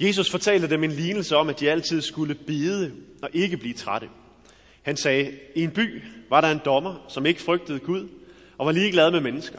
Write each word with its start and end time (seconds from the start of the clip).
Jesus 0.00 0.30
fortalte 0.30 0.70
dem 0.70 0.84
en 0.84 0.92
lignelse 0.92 1.36
om, 1.36 1.48
at 1.48 1.60
de 1.60 1.70
altid 1.70 2.02
skulle 2.02 2.34
bide 2.34 2.92
og 3.22 3.30
ikke 3.32 3.56
blive 3.56 3.74
trætte. 3.74 4.08
Han 4.82 4.96
sagde, 4.96 5.32
i 5.54 5.62
en 5.62 5.70
by 5.70 6.02
var 6.30 6.40
der 6.40 6.50
en 6.50 6.60
dommer, 6.64 7.04
som 7.08 7.26
ikke 7.26 7.42
frygtede 7.42 7.78
Gud 7.78 8.08
og 8.58 8.66
var 8.66 8.72
ligeglad 8.72 9.10
med 9.10 9.20
mennesker. 9.20 9.58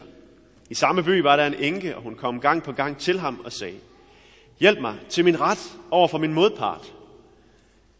I 0.70 0.74
samme 0.74 1.02
by 1.02 1.20
var 1.20 1.36
der 1.36 1.46
en 1.46 1.54
enke, 1.54 1.96
og 1.96 2.02
hun 2.02 2.14
kom 2.14 2.40
gang 2.40 2.62
på 2.62 2.72
gang 2.72 2.98
til 2.98 3.18
ham 3.18 3.40
og 3.44 3.52
sagde, 3.52 3.76
Hjælp 4.60 4.80
mig 4.80 4.96
til 5.08 5.24
min 5.24 5.40
ret 5.40 5.78
over 5.90 6.08
for 6.08 6.18
min 6.18 6.34
modpart. 6.34 6.92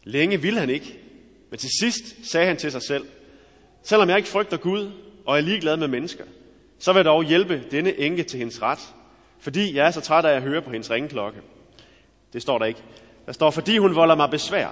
Længe 0.05 0.43
ville 0.43 0.61
han 0.61 0.71
ikke, 0.71 0.99
men 1.51 1.59
til 1.59 1.71
sidst 1.81 2.31
sagde 2.31 2.47
han 2.47 2.57
til 2.57 2.73
sig 2.73 2.83
selv, 2.83 3.07
Selvom 3.83 4.09
jeg 4.09 4.17
ikke 4.17 4.29
frygter 4.29 4.57
Gud 4.57 4.91
og 5.27 5.37
er 5.37 5.41
ligeglad 5.41 5.77
med 5.77 5.89
mennesker, 5.89 6.25
så 6.79 6.93
vil 6.93 6.99
jeg 6.99 7.05
dog 7.05 7.25
hjælpe 7.25 7.63
denne 7.71 7.99
enke 7.99 8.23
til 8.23 8.39
hendes 8.39 8.63
ret, 8.63 8.95
fordi 9.41 9.75
jeg 9.77 9.87
er 9.87 9.91
så 9.91 10.01
træt 10.01 10.25
af 10.25 10.37
at 10.37 10.43
høre 10.43 10.63
på 10.63 10.71
hendes 10.71 10.91
ringklokke. 10.91 11.39
Det 12.33 12.43
står 12.43 12.59
der 12.59 12.67
ikke. 12.67 12.83
Der 13.27 13.33
står, 13.33 13.51
fordi 13.51 13.79
hun 13.79 13.95
volder 13.95 14.15
mig 14.15 14.31
besvær. 14.31 14.69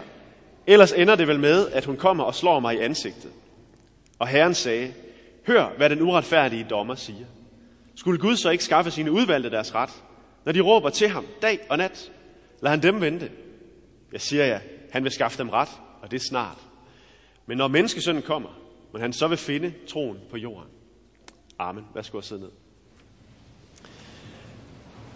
Ellers 0.67 0.93
ender 0.93 1.15
det 1.15 1.29
vel 1.29 1.41
med, 1.41 1.69
at 1.69 1.85
hun 1.85 1.97
kommer 1.97 2.25
og 2.25 2.35
slår 2.35 2.61
mig 2.61 2.75
i 2.75 2.79
ansigtet. 2.79 3.31
Og 4.19 4.29
Herren 4.29 4.55
sagde, 4.55 4.95
hør, 5.47 5.69
hvad 5.77 5.91
den 5.91 6.03
uretfærdige 6.03 6.67
dommer 6.71 6.95
siger. 6.95 7.27
Skulle 7.95 8.19
Gud 8.19 8.37
så 8.37 8.51
ikke 8.51 8.65
skaffe 8.65 8.91
sine 8.91 9.13
udvalgte 9.13 9.51
deres 9.51 9.75
ret, 9.75 9.91
når 10.45 10.53
de 10.53 10.61
råber 10.61 10.91
til 10.91 11.09
ham 11.09 11.27
dag 11.43 11.61
og 11.71 11.79
nat? 11.79 12.13
Lad 12.61 12.71
han 12.71 12.83
dem 12.83 13.01
vente. 13.01 13.31
Jeg 14.13 14.21
siger 14.21 14.45
jer, 14.45 14.61
han 14.93 15.05
vil 15.05 15.13
skaffe 15.13 15.39
dem 15.39 15.49
ret, 15.49 15.69
og 16.03 16.11
det 16.11 16.17
er 16.17 16.25
snart. 16.29 16.59
Men 17.47 17.59
når 17.59 17.69
menneskesønnen 17.69 18.23
kommer, 18.23 18.49
må 18.93 18.99
han 18.99 19.13
så 19.13 19.29
vil 19.29 19.39
finde 19.39 19.75
troen 19.89 20.19
på 20.31 20.37
jorden. 20.37 20.71
Amen. 21.59 21.85
Værsgo 21.95 22.19
at 22.19 22.25
sidde 22.25 22.41
ned. 22.41 22.51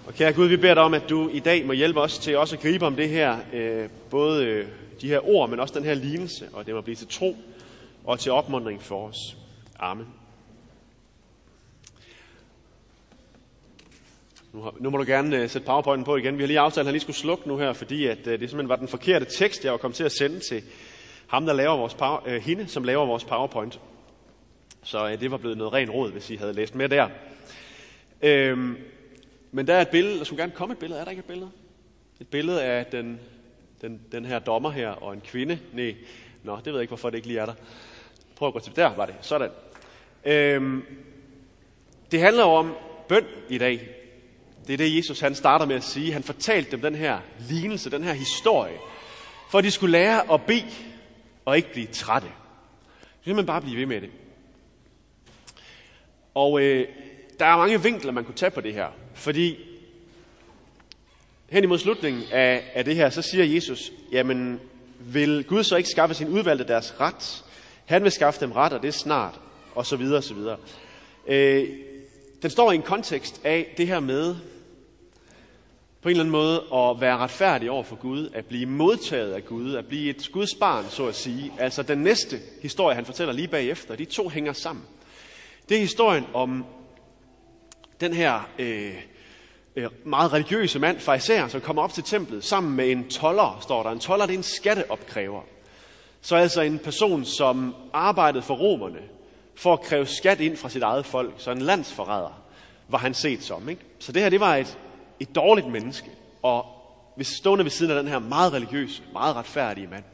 Og 0.06 0.15
kære 0.15 0.33
Gud, 0.33 0.48
vi 0.48 0.56
beder 0.56 0.74
dig 0.74 0.83
om, 0.83 0.95
at 0.95 1.09
du 1.09 1.29
i 1.29 1.38
dag 1.38 1.66
må 1.66 1.73
hjælpe 1.73 2.01
os 2.01 2.19
til 2.19 2.37
også 2.37 2.56
at 2.56 2.62
gribe 2.62 2.87
om 2.87 2.97
det 2.97 3.09
her, 3.09 3.38
øh, 3.52 3.88
både 4.11 4.45
øh, 4.45 4.66
de 5.01 5.09
her 5.09 5.28
ord, 5.28 5.51
men 5.51 5.61
også 5.61 5.75
den 5.75 5.84
her 5.84 5.94
lignelse, 5.94 6.48
og 6.53 6.67
det 6.67 6.75
må 6.75 6.81
blive 6.81 6.97
til 6.97 7.09
tro 7.09 7.36
og 8.05 8.19
til 8.19 8.33
opmundring 8.33 8.83
for 8.83 9.09
os. 9.09 9.36
Amen. 9.78 10.06
Nu, 14.53 14.62
har, 14.62 14.75
nu 14.81 14.91
må 14.91 14.97
du 14.97 15.05
gerne 15.06 15.36
øh, 15.36 15.48
sætte 15.48 15.67
powerpointen 15.67 16.05
på 16.05 16.16
igen. 16.16 16.39
Vi 16.39 16.42
har 16.42 16.47
lige 16.47 16.61
aftalt, 16.61 16.81
at 16.81 16.87
han 16.87 16.92
lige 16.92 17.00
skulle 17.00 17.16
slukke 17.16 17.48
nu 17.48 17.56
her, 17.56 17.72
fordi 17.72 18.06
at, 18.06 18.19
øh, 18.19 18.41
det 18.41 18.50
simpelthen 18.50 18.69
var 18.69 18.77
den 18.77 18.89
forkerte 18.89 19.25
tekst, 19.25 19.64
jeg 19.64 19.72
var 19.72 19.78
kommet 19.78 19.97
til 19.97 20.05
at 20.05 20.12
sende 20.12 20.41
til 20.41 20.62
ham, 21.27 21.47
der 21.47 21.53
laver 21.53 21.77
vores 21.77 21.94
power, 21.94 22.20
øh, 22.27 22.42
hende, 22.42 22.69
som 22.69 22.84
laver 22.84 23.06
vores 23.06 23.25
powerpoint. 23.25 23.81
Så 24.83 25.09
øh, 25.09 25.20
det 25.20 25.31
var 25.31 25.37
blevet 25.37 25.59
noget 25.59 25.72
ren 25.72 25.91
råd, 25.91 26.12
hvis 26.12 26.31
I 26.31 26.37
havde 26.37 26.53
læst 26.53 26.75
med 26.75 26.89
der. 26.89 27.09
Øh, 28.22 28.77
men 29.53 29.67
der 29.67 29.75
er 29.75 29.81
et 29.81 29.89
billede, 29.89 30.19
der 30.19 30.25
skulle 30.25 30.42
gerne 30.42 30.53
komme 30.53 30.72
et 30.72 30.78
billede. 30.78 31.00
Er 31.00 31.05
der 31.05 31.11
ikke 31.11 31.20
et 31.20 31.27
billede? 31.27 31.50
Et 32.20 32.28
billede 32.28 32.62
af 32.62 32.86
den, 32.86 33.20
den, 33.81 34.00
den 34.12 34.25
her 34.25 34.39
dommer 34.39 34.70
her 34.70 34.89
og 34.91 35.12
en 35.12 35.20
kvinde. 35.20 35.59
Nej, 35.72 35.94
nå, 36.42 36.56
det 36.56 36.67
ved 36.67 36.72
jeg 36.72 36.81
ikke, 36.81 36.91
hvorfor 36.91 37.11
det 37.11 37.17
ikke 37.17 37.28
lige 37.28 37.41
er 37.41 37.47
der. 37.47 37.55
Prøv 38.36 38.48
at 38.48 38.55
gå 38.55 38.61
til, 38.61 38.77
der 38.77 38.94
var 38.94 39.06
det. 39.06 39.14
Sådan. 39.20 39.50
Øhm, 40.25 40.83
det 42.11 42.20
handler 42.20 42.44
om 42.44 42.75
bøn 43.09 43.25
i 43.48 43.59
dag. 43.59 43.89
Det 44.67 44.72
er 44.72 44.77
det, 44.77 44.97
Jesus 44.97 45.20
han 45.20 45.34
starter 45.34 45.66
med 45.66 45.77
at 45.77 45.84
sige. 45.84 46.12
Han 46.12 46.22
fortalte 46.22 46.70
dem 46.70 46.81
den 46.81 46.94
her 46.94 47.20
lignelse, 47.48 47.91
den 47.91 48.05
her 48.05 48.12
historie, 48.12 48.77
for 49.50 49.59
at 49.59 49.64
de 49.64 49.70
skulle 49.70 49.92
lære 49.92 50.33
at 50.33 50.42
bede 50.47 50.72
og 51.44 51.56
ikke 51.56 51.72
blive 51.72 51.87
trætte. 51.87 52.28
Så 53.25 53.34
man 53.34 53.47
bare 53.47 53.61
blive 53.61 53.77
ved 53.77 53.87
med 53.87 54.00
det. 54.00 54.11
Og 56.34 56.61
øh, 56.61 56.89
der 57.39 57.47
er 57.47 57.56
mange 57.56 57.83
vinkler, 57.83 58.12
man 58.12 58.25
kunne 58.25 58.34
tage 58.34 58.50
på 58.50 58.61
det 58.61 58.75
her. 58.75 58.89
Fordi 59.14 59.58
hen 61.48 61.64
imod 61.64 61.78
slutningen 61.78 62.22
af, 62.32 62.70
af 62.74 62.84
det 62.84 62.96
her, 62.96 63.10
så 63.10 63.22
siger 63.22 63.44
Jesus, 63.44 63.92
jamen 64.12 64.60
vil 64.98 65.44
Gud 65.44 65.64
så 65.64 65.77
ikke 65.77 65.88
skaffe 65.88 66.14
sin 66.14 66.28
udvalgte 66.28 66.69
deres 66.69 67.00
ret? 67.00 67.44
Han 67.84 68.04
vil 68.04 68.12
skaffe 68.12 68.41
dem 68.41 68.52
ret, 68.52 68.72
og 68.72 68.82
det 68.82 68.88
er 68.88 68.92
snart, 68.92 69.41
og 69.74 69.87
så 69.87 69.97
videre, 69.97 70.16
og 70.16 70.25
så 70.25 70.34
videre. 70.34 70.56
Øh, 71.26 71.69
den 72.42 72.50
står 72.50 72.72
i 72.72 72.75
en 72.75 72.82
kontekst 72.82 73.41
af 73.44 73.75
det 73.76 73.87
her 73.87 74.00
med, 74.00 74.37
på 76.03 76.08
en 76.08 76.10
eller 76.10 76.22
anden 76.22 76.32
måde, 76.32 76.56
at 76.75 77.00
være 77.00 77.16
retfærdig 77.16 77.70
over 77.70 77.82
for 77.82 77.97
Gud, 77.97 78.31
at 78.34 78.47
blive 78.47 78.66
modtaget 78.66 79.32
af 79.32 79.44
Gud, 79.44 79.75
at 79.75 79.87
blive 79.87 80.10
et 80.10 80.28
Guds 80.32 80.54
barn, 80.54 80.84
så 80.91 81.06
at 81.06 81.14
sige. 81.14 81.53
Altså 81.58 81.82
den 81.82 81.98
næste 81.98 82.41
historie, 82.62 82.94
han 82.94 83.04
fortæller 83.04 83.34
lige 83.34 83.48
bagefter, 83.48 83.97
de 83.97 84.04
to 84.04 84.28
hænger 84.28 84.53
sammen. 84.53 84.84
Det 85.69 85.76
er 85.76 85.81
historien 85.81 86.25
om 86.34 86.64
den 88.02 88.14
her 88.14 88.48
øh, 88.58 88.94
øh, 89.76 89.88
meget 90.04 90.32
religiøse 90.32 90.78
mand, 90.78 91.00
farisæer, 91.00 91.48
som 91.48 91.60
kommer 91.60 91.82
op 91.82 91.92
til 91.92 92.04
templet 92.04 92.44
sammen 92.44 92.76
med 92.76 92.90
en 92.90 93.08
toller, 93.08 93.58
står 93.60 93.82
der. 93.82 93.90
En 93.90 93.98
toller, 93.98 94.26
det 94.26 94.34
er 94.34 94.38
en 94.38 94.42
skatteopkræver. 94.42 95.42
Så 96.20 96.36
altså 96.36 96.60
en 96.60 96.78
person, 96.78 97.24
som 97.24 97.74
arbejdede 97.92 98.42
for 98.42 98.54
romerne, 98.54 98.98
for 99.54 99.72
at 99.72 99.82
kræve 99.82 100.06
skat 100.06 100.40
ind 100.40 100.56
fra 100.56 100.68
sit 100.68 100.82
eget 100.82 101.06
folk. 101.06 101.34
Så 101.36 101.50
en 101.50 101.62
landsforræder 101.62 102.42
var 102.88 102.98
han 102.98 103.14
set 103.14 103.42
som. 103.42 103.68
Ikke? 103.68 103.82
Så 103.98 104.12
det 104.12 104.22
her, 104.22 104.30
det 104.30 104.40
var 104.40 104.56
et, 104.56 104.78
et 105.20 105.34
dårligt 105.34 105.66
menneske. 105.66 106.10
Og 106.42 106.66
stående 107.22 107.64
ved 107.64 107.70
siden 107.70 107.92
af 107.96 108.02
den 108.02 108.12
her 108.12 108.19
meget 108.19 108.52
religiøse, 108.52 109.02
meget 109.12 109.36
retfærdige 109.36 109.86
mand. 109.86 110.04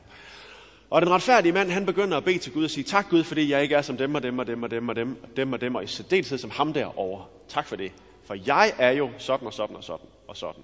Og 0.91 1.03
den 1.03 1.11
retfærdige 1.11 1.53
mand, 1.53 1.71
han 1.71 1.87
begynder 1.87 2.17
at 2.17 2.25
bede 2.25 2.39
til 2.39 2.53
Gud 2.53 2.65
og 2.65 2.71
sige, 2.71 2.85
tak 2.85 3.09
Gud, 3.11 3.25
fordi 3.25 3.51
jeg 3.51 3.63
ikke 3.63 3.75
er 3.75 3.83
som 3.83 3.97
dem 3.97 4.15
og 4.15 4.23
dem 4.23 4.39
og 4.39 4.47
dem 4.47 4.63
og 4.63 4.71
dem 4.71 4.89
og 4.89 4.97
dem 4.97 5.17
og 5.23 5.37
dem 5.37 5.53
og 5.53 5.61
dem, 5.61 5.75
og 5.75 5.85
i 5.85 5.87
særdeleshed 5.87 6.39
som 6.39 6.51
ham 6.51 6.73
derovre. 6.73 7.25
Tak 7.49 7.67
for 7.67 7.77
det. 7.77 7.93
For 8.25 8.37
jeg 8.47 8.73
er 8.79 8.91
jo 8.91 9.11
sådan 9.19 9.47
og 9.47 9.55
sådan 9.55 9.77
og 9.77 9.85
sådan 9.85 10.07
og 10.29 10.37
sådan. 10.37 10.63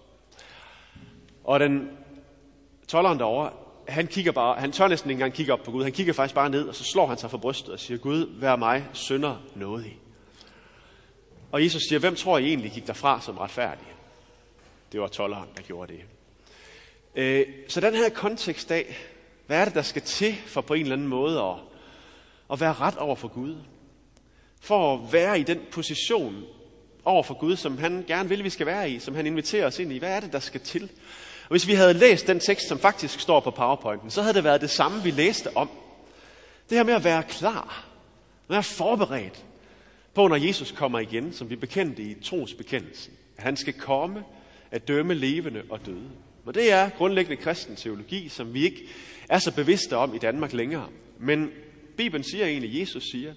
Og 1.44 1.60
den 1.60 1.90
tolleren 2.88 3.18
derovre, 3.18 3.50
han 3.88 4.06
kigger 4.06 4.32
bare, 4.32 4.60
han 4.60 4.72
tør 4.72 4.88
næsten 4.88 5.10
ikke 5.10 5.18
engang 5.18 5.32
kigge 5.32 5.52
op 5.52 5.62
på 5.62 5.70
Gud. 5.70 5.82
Han 5.82 5.92
kigger 5.92 6.12
faktisk 6.12 6.34
bare 6.34 6.50
ned, 6.50 6.68
og 6.68 6.74
så 6.74 6.84
slår 6.84 7.06
han 7.06 7.18
sig 7.18 7.30
for 7.30 7.38
brystet 7.38 7.72
og 7.72 7.80
siger, 7.80 7.98
Gud, 7.98 8.40
vær 8.40 8.56
mig 8.56 8.86
synder 8.92 9.36
nådig. 9.54 9.98
Og 11.52 11.64
Jesus 11.64 11.82
siger, 11.88 11.98
hvem 11.98 12.14
tror 12.14 12.38
I 12.38 12.46
egentlig 12.48 12.72
gik 12.72 12.86
derfra 12.86 13.20
som 13.20 13.38
retfærdig? 13.38 13.86
Det 14.92 15.00
var 15.00 15.08
tolleren, 15.08 15.48
der 15.56 15.62
gjorde 15.62 15.92
det. 15.92 16.00
Øh, 17.14 17.46
så 17.68 17.80
den 17.80 17.94
her 17.94 18.08
kontekst 18.08 18.70
af, 18.70 18.96
hvad 19.46 19.60
er 19.60 19.64
det, 19.64 19.74
der 19.74 19.82
skal 19.82 20.02
til 20.02 20.34
for 20.46 20.60
på 20.60 20.74
en 20.74 20.82
eller 20.82 20.96
anden 20.96 21.08
måde 21.08 21.40
at, 21.40 21.54
at 22.52 22.60
være 22.60 22.72
ret 22.72 22.96
over 22.96 23.16
for 23.16 23.28
Gud? 23.28 23.56
For 24.60 24.94
at 24.94 25.12
være 25.12 25.40
i 25.40 25.42
den 25.42 25.60
position 25.70 26.44
over 27.04 27.22
for 27.22 27.34
Gud, 27.34 27.56
som 27.56 27.78
han 27.78 28.04
gerne 28.06 28.28
vil, 28.28 28.44
vi 28.44 28.50
skal 28.50 28.66
være 28.66 28.90
i, 28.90 28.98
som 28.98 29.14
han 29.14 29.26
inviterer 29.26 29.66
os 29.66 29.78
ind 29.78 29.92
i. 29.92 29.98
Hvad 29.98 30.16
er 30.16 30.20
det, 30.20 30.32
der 30.32 30.38
skal 30.38 30.60
til? 30.60 30.82
Og 31.44 31.50
hvis 31.50 31.66
vi 31.66 31.74
havde 31.74 31.94
læst 31.94 32.26
den 32.26 32.40
tekst, 32.40 32.68
som 32.68 32.78
faktisk 32.78 33.20
står 33.20 33.40
på 33.40 33.50
PowerPointen, 33.50 34.10
så 34.10 34.22
havde 34.22 34.34
det 34.34 34.44
været 34.44 34.60
det 34.60 34.70
samme, 34.70 35.02
vi 35.02 35.10
læste 35.10 35.56
om. 35.56 35.70
Det 36.70 36.78
her 36.78 36.84
med 36.84 36.94
at 36.94 37.04
være 37.04 37.22
klar, 37.22 37.86
være 38.48 38.62
forberedt 38.62 39.44
på, 40.14 40.28
når 40.28 40.36
Jesus 40.36 40.72
kommer 40.72 40.98
igen, 40.98 41.32
som 41.32 41.50
vi 41.50 41.56
bekendte 41.56 42.02
i 42.02 42.22
trosbekendelsen. 42.22 43.12
At 43.36 43.44
han 43.44 43.56
skal 43.56 43.72
komme 43.72 44.24
at 44.70 44.88
dømme 44.88 45.14
levende 45.14 45.62
og 45.70 45.86
døde. 45.86 46.10
Og 46.46 46.54
det 46.54 46.72
er 46.72 46.88
grundlæggende 46.88 47.42
kristen 47.42 47.76
teologi, 47.76 48.28
som 48.28 48.54
vi 48.54 48.64
ikke 48.64 48.88
er 49.28 49.38
så 49.38 49.54
bevidste 49.54 49.96
om 49.96 50.14
i 50.14 50.18
Danmark 50.18 50.52
længere. 50.52 50.88
Men 51.18 51.50
Bibelen 51.96 52.24
siger 52.24 52.46
egentlig, 52.46 52.80
Jesus 52.80 53.04
siger, 53.10 53.34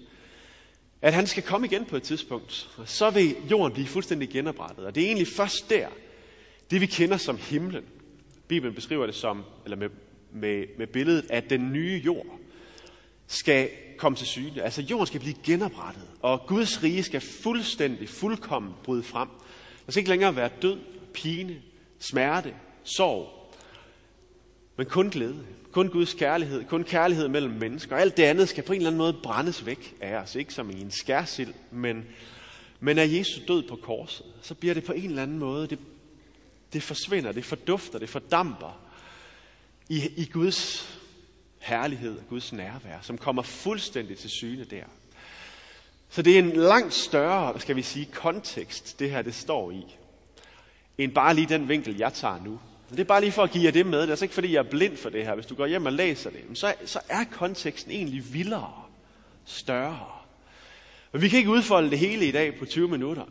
at 1.02 1.14
han 1.14 1.26
skal 1.26 1.42
komme 1.42 1.66
igen 1.66 1.84
på 1.84 1.96
et 1.96 2.02
tidspunkt, 2.02 2.68
og 2.76 2.88
så 2.88 3.10
vil 3.10 3.36
jorden 3.50 3.72
blive 3.72 3.86
fuldstændig 3.86 4.28
genoprettet. 4.28 4.84
Og 4.84 4.94
det 4.94 5.02
er 5.02 5.06
egentlig 5.06 5.28
først 5.28 5.70
der, 5.70 5.88
det 6.70 6.80
vi 6.80 6.86
kender 6.86 7.16
som 7.16 7.36
himlen. 7.36 7.84
Bibelen 8.48 8.74
beskriver 8.74 9.06
det 9.06 9.14
som, 9.14 9.44
eller 9.64 9.76
med, 9.76 9.88
med, 10.32 10.64
med 10.78 10.86
billedet, 10.86 11.26
at 11.30 11.50
den 11.50 11.72
nye 11.72 12.02
jord 12.04 12.38
skal 13.26 13.70
komme 13.96 14.16
til 14.16 14.26
syne. 14.26 14.62
Altså 14.62 14.82
jorden 14.82 15.06
skal 15.06 15.20
blive 15.20 15.34
genoprettet, 15.44 16.08
og 16.20 16.46
Guds 16.46 16.82
rige 16.82 17.02
skal 17.02 17.20
fuldstændig, 17.20 18.08
fuldkommen 18.08 18.72
bryde 18.84 19.02
frem. 19.02 19.28
Der 19.86 19.92
skal 19.92 20.00
ikke 20.00 20.10
længere 20.10 20.36
være 20.36 20.50
død, 20.62 20.78
pine, 21.14 21.62
smerte, 21.98 22.54
sorg, 22.84 23.54
men 24.76 24.86
kun 24.86 25.10
glæde. 25.10 25.44
Kun 25.78 25.88
Guds 25.88 26.14
kærlighed, 26.14 26.64
kun 26.64 26.84
kærlighed 26.84 27.28
mellem 27.28 27.52
mennesker. 27.52 27.94
Og 27.96 28.00
alt 28.00 28.16
det 28.16 28.22
andet 28.22 28.48
skal 28.48 28.64
på 28.64 28.72
en 28.72 28.76
eller 28.76 28.90
anden 28.90 28.98
måde 28.98 29.12
brændes 29.12 29.66
væk 29.66 29.94
af 30.00 30.14
os. 30.14 30.34
Ikke 30.34 30.54
som 30.54 30.70
i 30.70 30.80
en 30.80 30.90
skærsild, 30.90 31.54
men, 31.70 32.04
men 32.80 32.98
af 32.98 33.06
Jesu 33.08 33.40
død 33.48 33.68
på 33.68 33.76
korset. 33.76 34.26
Så 34.42 34.54
bliver 34.54 34.74
det 34.74 34.84
på 34.84 34.92
en 34.92 35.04
eller 35.04 35.22
anden 35.22 35.38
måde, 35.38 35.66
det, 35.66 35.78
det 36.72 36.82
forsvinder, 36.82 37.32
det 37.32 37.44
fordufter, 37.44 37.98
det 37.98 38.08
fordamper 38.08 38.80
i, 39.88 40.02
i 40.16 40.24
Guds 40.32 40.90
herlighed 41.58 42.18
og 42.18 42.28
Guds 42.28 42.52
nærvær, 42.52 42.98
som 43.02 43.18
kommer 43.18 43.42
fuldstændig 43.42 44.18
til 44.18 44.30
syne 44.30 44.64
der. 44.64 44.84
Så 46.08 46.22
det 46.22 46.34
er 46.34 46.38
en 46.38 46.52
langt 46.52 46.94
større, 46.94 47.60
skal 47.60 47.76
vi 47.76 47.82
sige, 47.82 48.06
kontekst, 48.06 48.98
det 48.98 49.10
her 49.10 49.22
det 49.22 49.34
står 49.34 49.70
i, 49.70 49.96
end 50.98 51.12
bare 51.12 51.34
lige 51.34 51.48
den 51.48 51.68
vinkel, 51.68 51.96
jeg 51.96 52.12
tager 52.12 52.40
nu. 52.44 52.60
Det 52.90 53.00
er 53.00 53.04
bare 53.04 53.20
lige 53.20 53.32
for 53.32 53.42
at 53.42 53.50
give 53.50 53.64
jer 53.64 53.70
det 53.70 53.86
med. 53.86 53.98
Det 54.00 54.06
er 54.06 54.10
altså 54.10 54.24
ikke, 54.24 54.34
fordi 54.34 54.52
jeg 54.52 54.58
er 54.58 54.70
blind 54.70 54.96
for 54.96 55.10
det 55.10 55.24
her. 55.24 55.34
Hvis 55.34 55.46
du 55.46 55.54
går 55.54 55.66
hjem 55.66 55.86
og 55.86 55.92
læser 55.92 56.30
det, 56.30 56.40
så, 56.54 56.74
så 56.84 57.00
er 57.08 57.24
konteksten 57.24 57.92
egentlig 57.92 58.32
vildere, 58.32 58.82
større. 59.44 60.06
Men 61.12 61.22
vi 61.22 61.28
kan 61.28 61.38
ikke 61.38 61.50
udfolde 61.50 61.90
det 61.90 61.98
hele 61.98 62.26
i 62.26 62.30
dag 62.30 62.58
på 62.58 62.64
20 62.64 62.88
minutter. 62.88 63.24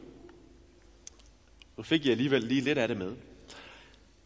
Nu 1.78 1.84
fik 1.84 2.06
jeg 2.06 2.12
alligevel 2.12 2.44
lige 2.44 2.62
lidt 2.62 2.78
af 2.78 2.88
det 2.88 2.98
med. 2.98 3.16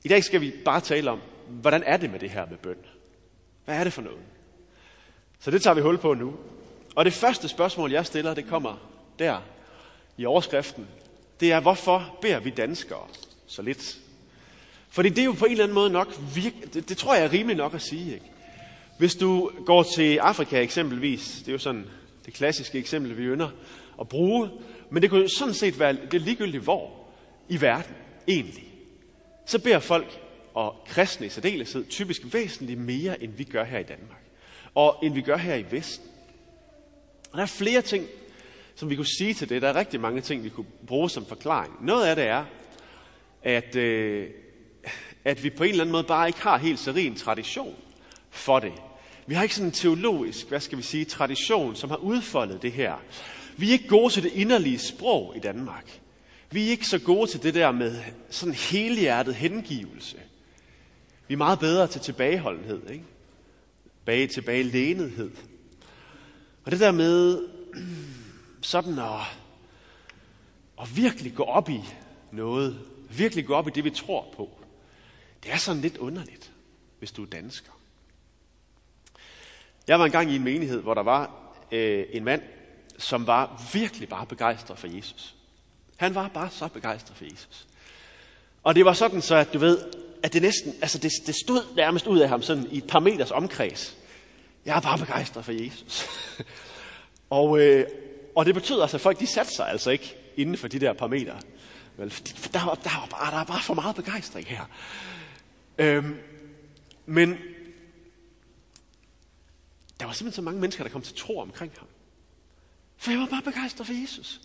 I 0.03 0.07
dag 0.07 0.23
skal 0.23 0.41
vi 0.41 0.53
bare 0.65 0.81
tale 0.81 1.11
om, 1.11 1.21
hvordan 1.47 1.83
er 1.85 1.97
det 1.97 2.11
med 2.11 2.19
det 2.19 2.29
her 2.29 2.45
med 2.45 2.57
bøn? 2.57 2.77
Hvad 3.65 3.75
er 3.75 3.83
det 3.83 3.93
for 3.93 4.01
noget? 4.01 4.19
Så 5.39 5.51
det 5.51 5.61
tager 5.61 5.73
vi 5.73 5.81
hul 5.81 5.97
på 5.97 6.13
nu. 6.13 6.35
Og 6.95 7.05
det 7.05 7.13
første 7.13 7.47
spørgsmål, 7.47 7.91
jeg 7.91 8.05
stiller, 8.05 8.33
det 8.33 8.47
kommer 8.47 8.89
der 9.19 9.41
i 10.17 10.25
overskriften. 10.25 10.87
Det 11.39 11.51
er, 11.51 11.59
hvorfor 11.59 12.17
beder 12.21 12.39
vi 12.39 12.49
danskere 12.49 13.07
så 13.47 13.61
lidt? 13.61 14.00
Fordi 14.91 15.09
det 15.09 15.19
er 15.19 15.25
jo 15.25 15.31
på 15.31 15.45
en 15.45 15.51
eller 15.51 15.63
anden 15.63 15.75
måde 15.75 15.89
nok, 15.89 16.19
virke, 16.35 16.55
det, 16.73 16.89
det 16.89 16.97
tror 16.97 17.15
jeg 17.15 17.23
er 17.23 17.33
rimeligt 17.33 17.57
nok 17.57 17.73
at 17.73 17.81
sige. 17.81 18.13
Ikke? 18.13 18.25
Hvis 18.97 19.15
du 19.15 19.51
går 19.65 19.83
til 19.83 20.17
Afrika 20.17 20.61
eksempelvis, 20.61 21.35
det 21.39 21.47
er 21.47 21.51
jo 21.51 21.57
sådan 21.57 21.85
det 22.25 22.33
klassiske 22.33 22.77
eksempel, 22.77 23.17
vi 23.17 23.23
ynder 23.23 23.49
at 24.01 24.09
bruge, 24.09 24.49
men 24.89 25.01
det 25.01 25.09
kunne 25.09 25.29
sådan 25.29 25.53
set 25.53 25.79
være 25.79 25.93
det 25.93 26.13
er 26.13 26.19
ligegyldigt 26.19 26.63
hvor 26.63 26.91
i 27.49 27.61
verden 27.61 27.95
egentlig. 28.27 28.73
Så 29.45 29.59
beder 29.59 29.79
folk, 29.79 30.19
og 30.53 30.75
kristne 30.87 31.25
i 31.25 31.29
særdeleshed, 31.29 31.85
typisk 31.89 32.21
væsentligt 32.33 32.79
mere, 32.79 33.23
end 33.23 33.31
vi 33.33 33.43
gør 33.43 33.63
her 33.63 33.79
i 33.79 33.83
Danmark. 33.83 34.23
Og 34.75 34.99
end 35.03 35.13
vi 35.13 35.21
gør 35.21 35.37
her 35.37 35.55
i 35.55 35.65
Vesten. 35.71 36.07
Og 37.31 37.37
der 37.37 37.43
er 37.43 37.47
flere 37.47 37.81
ting, 37.81 38.07
som 38.75 38.89
vi 38.89 38.95
kunne 38.95 39.17
sige 39.17 39.33
til 39.33 39.49
det. 39.49 39.61
Der 39.61 39.67
er 39.67 39.75
rigtig 39.75 39.99
mange 39.99 40.21
ting, 40.21 40.43
vi 40.43 40.49
kunne 40.49 40.65
bruge 40.87 41.09
som 41.09 41.25
forklaring. 41.25 41.85
Noget 41.85 42.05
af 42.05 42.15
det 42.15 42.25
er, 42.25 42.45
at, 43.43 43.75
øh, 43.75 44.29
at 45.25 45.43
vi 45.43 45.49
på 45.49 45.63
en 45.63 45.69
eller 45.69 45.83
anden 45.83 45.91
måde 45.91 46.03
bare 46.03 46.27
ikke 46.27 46.41
har 46.41 46.57
helt 46.57 46.79
så 46.79 46.91
rig 46.91 47.07
en 47.07 47.15
tradition 47.15 47.75
for 48.29 48.59
det. 48.59 48.73
Vi 49.27 49.35
har 49.35 49.43
ikke 49.43 49.55
sådan 49.55 49.67
en 49.67 49.71
teologisk, 49.71 50.47
hvad 50.47 50.59
skal 50.59 50.77
vi 50.77 50.83
sige, 50.83 51.05
tradition, 51.05 51.75
som 51.75 51.89
har 51.89 51.97
udfoldet 51.97 52.61
det 52.61 52.71
her. 52.71 52.95
Vi 53.57 53.67
er 53.67 53.71
ikke 53.71 53.87
gode 53.87 54.13
til 54.13 54.23
det 54.23 54.31
inderlige 54.33 54.79
sprog 54.79 55.33
i 55.35 55.39
Danmark. 55.39 55.99
Vi 56.51 56.65
er 56.65 56.69
ikke 56.69 56.87
så 56.87 56.99
gode 56.99 57.31
til 57.31 57.43
det 57.43 57.53
der 57.53 57.71
med 57.71 58.03
sådan 58.29 58.53
helhjertet 58.53 59.35
hengivelse. 59.35 60.17
Vi 61.27 61.33
er 61.33 61.37
meget 61.37 61.59
bedre 61.59 61.87
til 61.87 62.01
tilbageholdenhed, 62.01 62.89
ikke? 62.89 63.03
Bage 64.05 64.27
tilbagelænethed. 64.27 65.31
Og 66.63 66.71
det 66.71 66.79
der 66.79 66.91
med 66.91 67.47
sådan 68.61 68.99
at, 68.99 69.21
at 70.81 70.97
virkelig 70.97 71.33
gå 71.35 71.43
op 71.43 71.69
i 71.69 71.81
noget, 72.31 72.79
virkelig 73.09 73.45
gå 73.45 73.53
op 73.53 73.67
i 73.67 73.71
det, 73.71 73.83
vi 73.83 73.89
tror 73.89 74.33
på, 74.35 74.60
det 75.43 75.51
er 75.51 75.57
sådan 75.57 75.81
lidt 75.81 75.97
underligt, 75.97 76.51
hvis 76.99 77.11
du 77.11 77.23
er 77.23 77.27
dansker. 77.27 77.71
Jeg 79.87 79.99
var 79.99 80.05
engang 80.05 80.31
i 80.31 80.35
en 80.35 80.43
menighed, 80.43 80.81
hvor 80.81 80.93
der 80.93 81.03
var 81.03 81.53
øh, 81.71 82.05
en 82.11 82.23
mand, 82.23 82.41
som 82.97 83.27
var 83.27 83.69
virkelig 83.73 84.09
bare 84.09 84.25
begejstret 84.25 84.79
for 84.79 84.87
Jesus. 84.87 85.35
Han 85.97 86.15
var 86.15 86.27
bare 86.27 86.49
så 86.49 86.67
begejstret 86.67 87.17
for 87.17 87.25
Jesus. 87.25 87.67
Og 88.63 88.75
det 88.75 88.85
var 88.85 88.93
sådan 88.93 89.21
så, 89.21 89.35
at 89.35 89.53
du 89.53 89.59
ved, 89.59 89.77
at 90.23 90.33
det 90.33 90.41
næsten, 90.41 90.73
altså 90.81 90.97
det, 90.97 91.11
det 91.25 91.35
stod 91.35 91.75
nærmest 91.75 92.07
ud 92.07 92.19
af 92.19 92.29
ham 92.29 92.41
sådan 92.41 92.67
i 92.71 92.77
et 92.77 92.87
par 92.87 92.99
meters 92.99 93.31
omkreds. 93.31 93.97
Jeg 94.65 94.77
er 94.77 94.81
bare 94.81 94.97
begejstret 94.97 95.45
for 95.45 95.51
Jesus. 95.51 96.05
og, 97.29 97.59
øh, 97.59 97.87
og 98.35 98.45
det 98.45 98.53
betød 98.53 98.81
altså, 98.81 98.97
at 98.97 99.01
folk 99.01 99.19
de 99.19 99.27
satte 99.27 99.55
sig 99.55 99.69
altså 99.69 99.89
ikke 99.89 100.15
inden 100.37 100.57
for 100.57 100.67
de 100.67 100.79
der 100.79 100.93
par 100.93 101.07
meter. 101.07 101.35
Vel, 101.97 102.09
der, 102.53 102.65
var, 102.65 102.75
der, 102.75 102.99
var 102.99 103.07
bare, 103.11 103.31
der 103.31 103.37
var 103.37 103.43
bare 103.43 103.61
for 103.61 103.73
meget 103.73 103.95
begejstring 103.95 104.47
her. 104.47 104.65
Øhm, 105.77 106.17
men 107.05 107.37
der 109.99 110.05
var 110.05 110.13
simpelthen 110.13 110.31
så 110.31 110.41
mange 110.41 110.59
mennesker, 110.59 110.83
der 110.83 110.91
kom 110.91 111.01
til 111.01 111.15
tro 111.15 111.39
omkring 111.39 111.71
ham. 111.77 111.87
For 112.97 113.11
jeg 113.11 113.19
var 113.19 113.25
bare 113.25 113.41
begejstret 113.41 113.87
for 113.87 113.93
Jesus. 114.01 114.41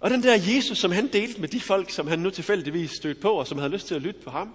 Og 0.00 0.10
den 0.10 0.22
der 0.22 0.54
Jesus, 0.54 0.78
som 0.78 0.92
han 0.92 1.12
delte 1.12 1.40
med 1.40 1.48
de 1.48 1.60
folk, 1.60 1.90
som 1.90 2.06
han 2.06 2.18
nu 2.18 2.30
tilfældigvis 2.30 2.90
stødte 2.90 3.20
på, 3.20 3.32
og 3.32 3.46
som 3.46 3.58
havde 3.58 3.72
lyst 3.72 3.86
til 3.86 3.94
at 3.94 4.02
lytte 4.02 4.20
på 4.20 4.30
ham, 4.30 4.54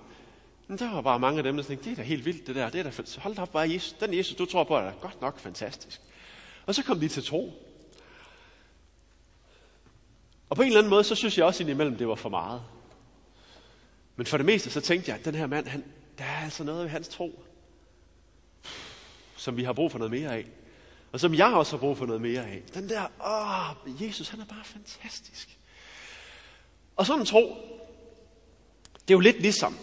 men 0.68 0.78
der 0.78 0.92
var 0.92 1.02
bare 1.02 1.20
mange 1.20 1.38
af 1.38 1.44
dem, 1.44 1.58
der 1.58 1.64
tænkte, 1.64 1.86
det 1.86 1.92
er 1.92 1.96
da 1.96 2.02
helt 2.02 2.26
vildt 2.26 2.48
det 2.48 2.56
der, 2.56 2.70
det 2.70 2.80
er 2.80 2.84
da, 2.84 3.04
hold 3.18 3.36
da 3.36 3.42
op, 3.42 3.52
bare 3.52 3.70
Jesus, 3.70 3.96
den 4.00 4.14
Jesus, 4.14 4.36
du 4.36 4.46
tror 4.46 4.64
på, 4.64 4.76
er 4.76 4.82
da 4.82 4.94
godt 5.02 5.22
nok 5.22 5.40
fantastisk. 5.40 6.02
Og 6.66 6.76
så 6.76 6.84
kom 6.84 7.00
de 7.00 7.08
til 7.08 7.24
tro. 7.24 7.54
Og 10.50 10.56
på 10.56 10.62
en 10.62 10.68
eller 10.68 10.80
anden 10.80 10.90
måde, 10.90 11.04
så 11.04 11.16
synes 11.16 11.38
jeg 11.38 11.46
også 11.46 11.64
indimellem, 11.64 11.98
det 11.98 12.08
var 12.08 12.16
for 12.16 12.30
meget. 12.30 12.62
Men 14.20 14.26
for 14.26 14.38
det 14.38 14.46
meste, 14.46 14.70
så 14.70 14.82
tænkte 14.82 15.12
jeg, 15.12 15.20
at 15.20 15.26
den 15.26 15.36
her 15.36 15.48
mand, 15.48 15.68
han, 15.68 15.84
der 16.18 16.24
er 16.24 16.44
altså 16.44 16.64
noget 16.64 16.84
ved 16.84 16.90
hans 16.90 17.08
tro, 17.08 17.44
som 19.36 19.58
vi 19.58 19.64
har 19.64 19.74
brug 19.74 19.92
for 19.92 19.98
noget 20.00 20.12
mere 20.12 20.36
af. 20.36 20.46
Og 21.12 21.20
som 21.20 21.34
jeg 21.34 21.48
også 21.48 21.72
har 21.72 21.78
brug 21.78 21.98
for 21.98 22.06
noget 22.06 22.22
mere 22.22 22.46
af. 22.48 22.64
Den 22.74 22.90
der, 22.90 23.02
åh, 23.26 24.04
Jesus, 24.04 24.30
han 24.30 24.40
er 24.40 24.46
bare 24.46 24.64
fantastisk. 24.64 25.58
Og 26.96 27.06
sådan 27.06 27.20
en 27.20 27.26
tro, 27.26 27.56
det 28.94 29.14
er 29.14 29.16
jo 29.16 29.20
lidt 29.20 29.42
ligesom 29.42 29.78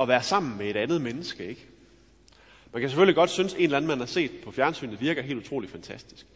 at 0.00 0.08
være 0.08 0.22
sammen 0.22 0.58
med 0.58 0.70
et 0.70 0.76
andet 0.76 1.02
menneske, 1.02 1.46
ikke? 1.46 1.66
Man 2.72 2.80
kan 2.80 2.90
selvfølgelig 2.90 3.14
godt 3.14 3.30
synes, 3.30 3.52
at 3.54 3.58
en 3.58 3.64
eller 3.64 3.76
anden, 3.76 3.88
man 3.88 3.98
har 3.98 4.06
set 4.06 4.30
på 4.44 4.50
fjernsynet, 4.50 5.00
virker 5.00 5.22
helt 5.22 5.38
utrolig 5.38 5.70
fantastisk. 5.70 6.26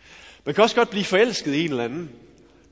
Man 0.45 0.55
kan 0.55 0.65
også 0.65 0.77
godt 0.77 0.91
blive 0.91 1.05
forelsket 1.05 1.55
i 1.55 1.65
en 1.65 1.71
eller 1.71 1.85
anden, 1.85 2.11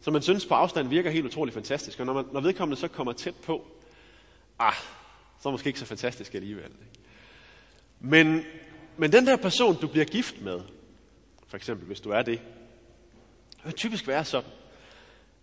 som 0.01 0.13
man 0.13 0.23
synes 0.23 0.47
på 0.47 0.55
afstand 0.55 0.89
virker 0.89 1.11
helt 1.11 1.27
utrolig 1.27 1.55
fantastisk. 1.55 2.01
Og 2.01 2.07
når, 2.07 2.13
man, 2.13 2.25
når 2.33 2.41
vedkommende 2.41 2.81
så 2.81 2.89
kommer 2.89 3.13
tæt 3.13 3.35
på, 3.35 3.67
ah, 4.61 4.75
så 5.43 5.51
måske 5.51 5.67
ikke 5.67 5.79
så 5.79 5.87
fantastisk 5.87 6.35
alligevel. 6.35 6.73
Men, 8.01 8.45
men 8.97 9.13
den 9.13 9.27
der 9.27 9.37
person, 9.37 9.81
du 9.81 9.87
bliver 9.87 10.05
gift 10.05 10.41
med, 10.41 10.61
for 11.49 11.57
eksempel 11.57 11.87
hvis 11.87 12.01
du 12.01 12.11
er 12.11 12.23
det, 12.23 12.41
det 13.57 13.65
vil 13.65 13.75
typisk 13.75 14.07
være 14.07 14.25
sådan, 14.25 14.51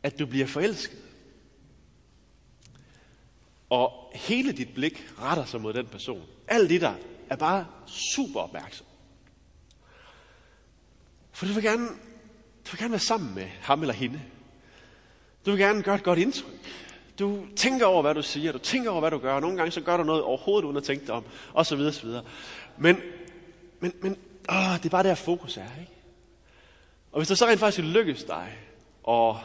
at 0.04 0.19
du 0.19 0.25
bliver 0.25 0.48
forelsket. 0.48 1.00
Og 3.69 4.12
hele 4.16 4.52
dit 4.52 4.74
blik 4.74 5.10
retter 5.20 5.46
sig 5.46 5.62
mod 5.62 5.74
den 5.74 5.88
person. 5.88 6.24
Alt 6.48 6.70
det 6.70 6.81
der 6.81 6.94
er 7.30 7.36
bare 7.36 7.68
super 7.86 8.40
opmærksom. 8.40 8.86
For 11.31 11.46
du 11.46 11.54
vil 11.54 11.63
gerne, 11.63 11.88
du 12.66 12.72
vil 12.72 12.80
gerne 12.80 12.92
være 12.92 13.00
sammen 13.00 13.36
med 13.36 13.48
ham 13.62 13.81
eller 13.81 13.94
hende. 13.94 14.22
Du 15.46 15.52
vil 15.52 15.60
gerne 15.60 15.84
gøre 15.84 15.96
et 15.96 16.04
godt 16.04 16.20
indtryk. 16.20 16.87
Du 17.19 17.46
tænker 17.56 17.86
over, 17.86 18.02
hvad 18.02 18.16
du 18.16 18.22
siger. 18.22 18.52
Du 18.52 18.58
tænker 18.58 18.92
over, 18.92 19.00
hvad 19.00 19.12
du 19.12 19.18
gør. 19.18 19.34
Og 19.34 19.42
nogle 19.42 19.58
gange 19.58 19.72
så 19.72 19.81
gør 19.81 19.98
du 19.98 20.04
noget 20.04 20.24
overhovedet 20.24 20.66
uden 20.66 20.78
at 20.78 20.84
tænke 20.84 21.08
dig 21.08 21.16
om. 21.16 21.24
Og 21.54 21.66
så 21.66 21.75
videre, 21.75 21.94
så 21.94 22.06
videre. 22.06 22.24
Men, 22.78 22.98
men, 23.80 23.94
men 24.02 24.18
åh, 24.50 24.78
det 24.78 24.86
er 24.86 24.90
bare 24.90 25.04
der 25.04 25.16
fokus 25.16 25.58
er, 25.58 25.80
ikke? 25.80 25.92
Og 27.12 27.19
hvis 27.19 27.28
det 27.28 27.38
så 27.38 27.46
rent 27.46 27.60
faktisk 27.60 27.88
lykkes 27.88 28.24
dig 28.24 28.58
at 29.10 29.36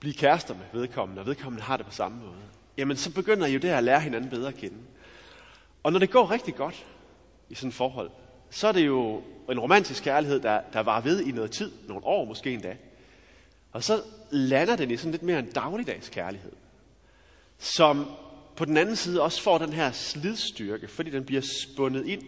blive 0.00 0.14
kærester 0.14 0.54
med 0.54 0.80
vedkommende, 0.80 1.20
og 1.20 1.26
vedkommende 1.26 1.64
har 1.64 1.76
det 1.76 1.86
på 1.86 1.92
samme 1.92 2.18
måde, 2.18 2.42
jamen 2.76 2.96
så 2.96 3.12
begynder 3.12 3.46
I 3.46 3.52
jo 3.52 3.58
der 3.58 3.76
at 3.76 3.84
lære 3.84 4.00
hinanden 4.00 4.30
bedre 4.30 4.48
at 4.48 4.56
kende. 4.56 4.76
Og 5.82 5.92
når 5.92 5.98
det 5.98 6.10
går 6.10 6.30
rigtig 6.30 6.54
godt 6.54 6.86
i 7.48 7.54
sådan 7.54 7.68
et 7.68 7.74
forhold, 7.74 8.10
så 8.50 8.68
er 8.68 8.72
det 8.72 8.86
jo 8.86 9.22
en 9.50 9.58
romantisk 9.58 10.04
kærlighed, 10.04 10.40
der, 10.40 10.60
der 10.72 10.80
var 10.80 11.00
ved 11.00 11.20
i 11.20 11.30
noget 11.30 11.50
tid, 11.50 11.72
nogle 11.88 12.06
år 12.06 12.24
måske 12.24 12.52
endda. 12.52 12.76
Og 13.76 13.84
så 13.84 14.02
lander 14.30 14.76
den 14.76 14.90
i 14.90 14.96
sådan 14.96 15.10
lidt 15.10 15.22
mere 15.22 15.38
en 15.38 15.50
dagligdags 15.50 16.08
kærlighed, 16.08 16.52
som 17.58 18.10
på 18.56 18.64
den 18.64 18.76
anden 18.76 18.96
side 18.96 19.22
også 19.22 19.42
får 19.42 19.58
den 19.58 19.72
her 19.72 19.92
slidstyrke, 19.92 20.88
fordi 20.88 21.10
den 21.10 21.24
bliver 21.24 21.42
spundet 21.42 22.06
ind 22.06 22.22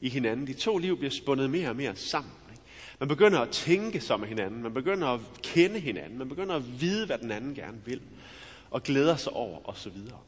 i 0.00 0.08
hinanden. 0.08 0.46
De 0.46 0.52
to 0.52 0.78
liv 0.78 0.96
bliver 0.96 1.10
spundet 1.10 1.50
mere 1.50 1.68
og 1.68 1.76
mere 1.76 1.96
sammen. 1.96 2.32
Ikke? 2.50 2.62
Man 2.98 3.08
begynder 3.08 3.40
at 3.40 3.48
tænke 3.48 4.00
som 4.00 4.20
med 4.20 4.28
hinanden. 4.28 4.62
Man 4.62 4.74
begynder 4.74 5.08
at 5.08 5.20
kende 5.42 5.80
hinanden. 5.80 6.18
Man 6.18 6.28
begynder 6.28 6.54
at 6.54 6.80
vide, 6.80 7.06
hvad 7.06 7.18
den 7.18 7.30
anden 7.30 7.54
gerne 7.54 7.80
vil. 7.84 8.02
Og 8.70 8.82
glæder 8.82 9.16
sig 9.16 9.32
over, 9.32 9.60
og 9.64 9.76
så 9.76 9.90
videre. 9.90 10.20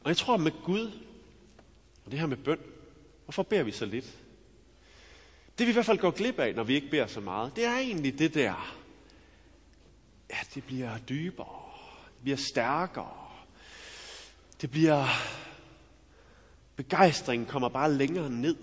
Og 0.00 0.08
jeg 0.08 0.16
tror 0.16 0.36
med 0.36 0.52
Gud, 0.64 0.90
og 2.04 2.10
det 2.10 2.18
her 2.18 2.26
med 2.26 2.36
bøn, 2.36 2.58
hvorfor 3.24 3.42
beder 3.42 3.62
vi 3.62 3.72
så 3.72 3.86
lidt? 3.86 4.23
Det 5.58 5.66
vi 5.66 5.70
i 5.70 5.72
hvert 5.72 5.86
fald 5.86 5.98
går 5.98 6.10
glip 6.10 6.38
af, 6.38 6.54
når 6.54 6.64
vi 6.64 6.74
ikke 6.74 6.90
beder 6.90 7.06
så 7.06 7.20
meget, 7.20 7.56
det 7.56 7.64
er 7.64 7.78
egentlig 7.78 8.18
det 8.18 8.34
der, 8.34 8.76
ja, 10.30 10.36
det 10.54 10.64
bliver 10.64 10.98
dybere, 10.98 11.70
det 12.04 12.22
bliver 12.22 12.36
stærkere, 12.36 13.28
det 14.60 14.70
bliver, 14.70 15.06
begejstringen 16.76 17.46
kommer 17.46 17.68
bare 17.68 17.92
længere 17.92 18.30
ned, 18.30 18.56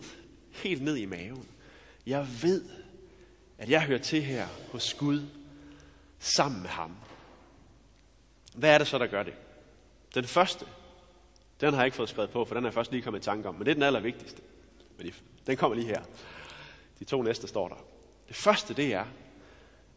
helt 0.52 0.82
ned 0.82 0.96
i 0.96 1.06
maven. 1.06 1.48
Jeg 2.06 2.28
ved, 2.42 2.64
at 3.58 3.70
jeg 3.70 3.82
hører 3.84 4.00
til 4.00 4.22
her 4.22 4.48
hos 4.72 4.94
Gud 4.94 5.22
sammen 6.20 6.62
med 6.62 6.70
ham. 6.70 6.96
Hvad 8.56 8.74
er 8.74 8.78
det 8.78 8.88
så, 8.88 8.98
der 8.98 9.08
gør 9.08 9.24
det? 9.24 9.34
Den 10.16 10.26
første, 10.26 10.66
den 11.62 11.74
har 11.74 11.82
jeg 11.82 11.86
ikke 11.86 11.98
fået 11.98 12.10
skrevet 12.10 12.30
på, 12.30 12.46
for 12.46 12.56
den 12.56 12.66
er 12.66 12.72
først 12.72 12.92
lige 12.92 13.02
kommet 13.04 13.20
i 13.20 13.24
tanke 13.24 13.50
om, 13.50 13.56
men 13.56 13.66
det 13.66 13.72
er 13.72 13.76
den 13.76 13.84
allervigtigste. 13.84 14.42
Men 14.98 15.14
den 15.48 15.58
kommer 15.58 15.76
lige 15.76 15.88
her. 15.88 16.04
De 17.02 17.06
to 17.06 17.22
næste 17.22 17.48
står 17.48 17.68
der. 17.68 17.76
Det 18.28 18.36
første, 18.36 18.74
det 18.74 18.94
er, 18.94 19.06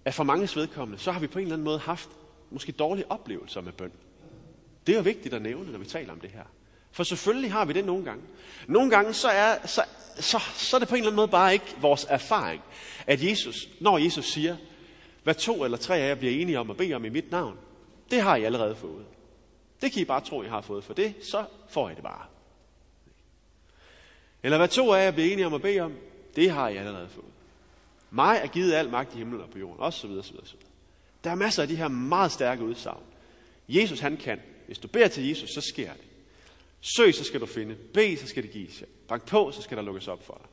at 0.04 0.14
for 0.14 0.24
mange 0.24 0.48
vedkommende, 0.56 1.02
så 1.02 1.12
har 1.12 1.20
vi 1.20 1.26
på 1.26 1.38
en 1.38 1.42
eller 1.42 1.54
anden 1.54 1.64
måde 1.64 1.78
haft 1.78 2.08
måske 2.50 2.72
dårlige 2.72 3.10
oplevelser 3.10 3.60
med 3.60 3.72
bøn. 3.72 3.92
Det 4.86 4.92
er 4.92 4.96
jo 4.96 5.02
vigtigt 5.02 5.34
at 5.34 5.42
nævne, 5.42 5.72
når 5.72 5.78
vi 5.78 5.84
taler 5.84 6.12
om 6.12 6.20
det 6.20 6.30
her. 6.30 6.44
For 6.92 7.04
selvfølgelig 7.04 7.52
har 7.52 7.64
vi 7.64 7.72
det 7.72 7.84
nogle 7.84 8.04
gange. 8.04 8.22
Nogle 8.66 8.90
gange 8.90 9.12
så 9.12 9.28
er, 9.28 9.66
så, 9.66 9.82
så, 10.16 10.38
så 10.54 10.76
er 10.76 10.78
det 10.78 10.88
på 10.88 10.94
en 10.94 10.98
eller 10.98 11.10
anden 11.10 11.16
måde 11.16 11.28
bare 11.28 11.52
ikke 11.52 11.76
vores 11.80 12.06
erfaring, 12.08 12.62
at 13.06 13.24
Jesus, 13.24 13.68
når 13.80 13.98
Jesus 13.98 14.24
siger, 14.24 14.56
hvad 15.22 15.34
to 15.34 15.64
eller 15.64 15.78
tre 15.78 15.96
af 15.98 16.08
jer 16.08 16.14
bliver 16.14 16.34
enige 16.42 16.58
om 16.58 16.70
at 16.70 16.76
bede 16.76 16.94
om 16.94 17.04
i 17.04 17.08
mit 17.08 17.30
navn, 17.30 17.58
det 18.10 18.22
har 18.22 18.36
I 18.36 18.44
allerede 18.44 18.76
fået. 18.76 19.04
Det 19.82 19.92
kan 19.92 20.02
I 20.02 20.04
bare 20.04 20.20
tro, 20.20 20.42
I 20.42 20.48
har 20.48 20.60
fået 20.60 20.84
for 20.84 20.94
det, 20.94 21.14
så 21.22 21.44
får 21.68 21.90
I 21.90 21.94
det 21.94 22.02
bare. 22.02 22.26
Eller 24.42 24.58
hvad 24.58 24.68
to 24.68 24.92
af 24.92 25.04
jer 25.04 25.10
bliver 25.10 25.32
enige 25.32 25.46
om 25.46 25.54
at 25.54 25.62
bede 25.62 25.80
om, 25.80 25.92
det 26.36 26.50
har 26.50 26.68
I 26.68 26.76
allerede 26.76 27.08
fået. 27.08 27.26
Mig 28.10 28.40
er 28.42 28.46
givet 28.46 28.72
al 28.72 28.90
magt 28.90 29.14
i 29.14 29.18
himlen 29.18 29.40
og 29.40 29.50
på 29.50 29.58
jorden, 29.58 29.80
og 29.80 29.92
så 29.92 30.06
videre, 30.06 30.24
så 30.24 30.32
videre, 30.32 30.46
så 30.46 30.56
videre. 30.56 30.70
Der 31.24 31.30
er 31.30 31.34
masser 31.34 31.62
af 31.62 31.68
de 31.68 31.76
her 31.76 31.88
meget 31.88 32.32
stærke 32.32 32.64
udsagn. 32.64 33.02
Jesus 33.68 34.00
han 34.00 34.16
kan. 34.16 34.40
Hvis 34.66 34.78
du 34.78 34.88
beder 34.88 35.08
til 35.08 35.28
Jesus, 35.28 35.50
så 35.50 35.60
sker 35.60 35.92
det. 35.92 36.04
Søg, 36.80 37.14
så 37.14 37.24
skal 37.24 37.40
du 37.40 37.46
finde. 37.46 37.74
Bed, 37.74 38.16
så 38.16 38.26
skal 38.26 38.42
det 38.42 38.50
gives 38.50 38.80
jer. 38.80 38.86
Bank 39.08 39.26
på, 39.26 39.50
så 39.52 39.62
skal 39.62 39.76
der 39.76 39.82
lukkes 39.82 40.08
op 40.08 40.26
for 40.26 40.34
dig. 40.34 40.50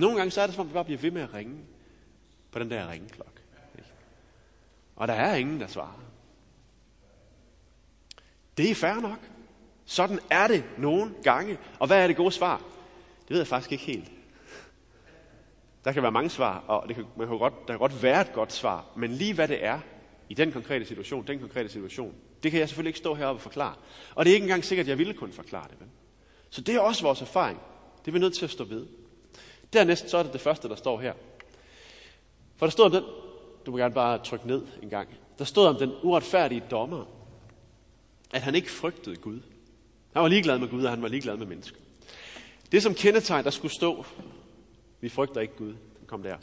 Nogle 0.00 0.16
gange 0.16 0.30
så 0.30 0.40
er 0.40 0.46
det 0.46 0.54
som 0.54 0.60
om, 0.60 0.68
vi 0.68 0.72
bare 0.72 0.84
bliver 0.84 1.00
ved 1.00 1.10
med 1.10 1.22
at 1.22 1.34
ringe 1.34 1.58
på 2.50 2.58
den 2.58 2.70
der 2.70 2.90
ringeklokke. 2.90 3.40
Og 4.96 5.08
der 5.08 5.14
er 5.14 5.34
ingen, 5.34 5.60
der 5.60 5.66
svarer. 5.66 6.00
Det 8.56 8.70
er 8.70 8.74
fair 8.74 9.00
nok. 9.00 9.18
Sådan 9.84 10.20
er 10.30 10.46
det 10.48 10.64
nogle 10.78 11.14
gange. 11.22 11.58
Og 11.78 11.86
hvad 11.86 12.02
er 12.02 12.06
det 12.06 12.16
gode 12.16 12.32
svar? 12.32 12.56
Det 13.22 13.30
ved 13.30 13.38
jeg 13.38 13.46
faktisk 13.46 13.72
ikke 13.72 13.84
helt. 13.84 14.10
Der 15.84 15.92
kan 15.92 16.02
være 16.02 16.12
mange 16.12 16.30
svar, 16.30 16.64
og 16.66 16.88
det 16.88 16.96
kan, 16.96 17.04
man 17.16 17.28
kan 17.28 17.38
godt, 17.38 17.54
der 17.60 17.72
kan 17.72 17.78
godt 17.78 18.02
være 18.02 18.20
et 18.20 18.32
godt 18.32 18.52
svar, 18.52 18.84
men 18.96 19.10
lige 19.10 19.34
hvad 19.34 19.48
det 19.48 19.64
er 19.64 19.80
i 20.28 20.34
den 20.34 20.52
konkrete 20.52 20.84
situation, 20.84 21.26
den 21.26 21.38
konkrete 21.38 21.68
situation, 21.68 22.14
det 22.42 22.50
kan 22.50 22.60
jeg 22.60 22.68
selvfølgelig 22.68 22.88
ikke 22.88 22.98
stå 22.98 23.14
heroppe 23.14 23.38
og 23.38 23.42
forklare. 23.42 23.74
Og 24.14 24.24
det 24.24 24.30
er 24.30 24.34
ikke 24.34 24.44
engang 24.44 24.64
sikkert, 24.64 24.84
at 24.84 24.88
jeg 24.88 24.98
ville 24.98 25.14
kunne 25.14 25.32
forklare 25.32 25.68
det. 25.70 25.80
Vel? 25.80 25.88
Så 26.50 26.60
det 26.60 26.74
er 26.74 26.80
også 26.80 27.02
vores 27.02 27.20
erfaring. 27.20 27.60
Det 28.00 28.08
er 28.08 28.12
vi 28.12 28.18
nødt 28.18 28.34
til 28.34 28.44
at 28.44 28.50
stå 28.50 28.64
ved. 28.64 28.86
Dernæst 29.72 30.10
så 30.10 30.18
er 30.18 30.22
det 30.22 30.32
det 30.32 30.40
første, 30.40 30.68
der 30.68 30.74
står 30.74 31.00
her. 31.00 31.12
For 32.56 32.66
der 32.66 32.70
står 32.70 32.84
om 32.84 32.90
den, 32.90 33.04
du 33.66 33.70
må 33.70 33.76
gerne 33.76 33.94
bare 33.94 34.18
trykke 34.18 34.46
ned 34.46 34.62
en 34.82 34.90
gang. 34.90 35.08
Der 35.38 35.44
stod 35.44 35.66
om 35.66 35.76
den 35.76 35.92
uretfærdige 36.02 36.62
dommer, 36.70 37.04
at 38.32 38.42
han 38.42 38.54
ikke 38.54 38.70
frygtede 38.70 39.16
Gud. 39.16 39.40
Han 40.12 40.22
var 40.22 40.28
ligeglad 40.28 40.58
med 40.58 40.68
Gud, 40.68 40.84
og 40.84 40.90
han 40.90 41.02
var 41.02 41.08
ligeglad 41.08 41.36
med 41.36 41.46
mennesker. 41.46 41.78
Det 42.72 42.82
som 42.82 42.94
kendetegn, 42.94 43.44
der 43.44 43.50
skulle 43.50 43.74
stå, 43.74 44.04
vi 45.02 45.08
frygter 45.08 45.40
ikke 45.40 45.56
Gud, 45.56 45.68
den 45.98 46.06
kom 46.06 46.22
der. 46.22 46.36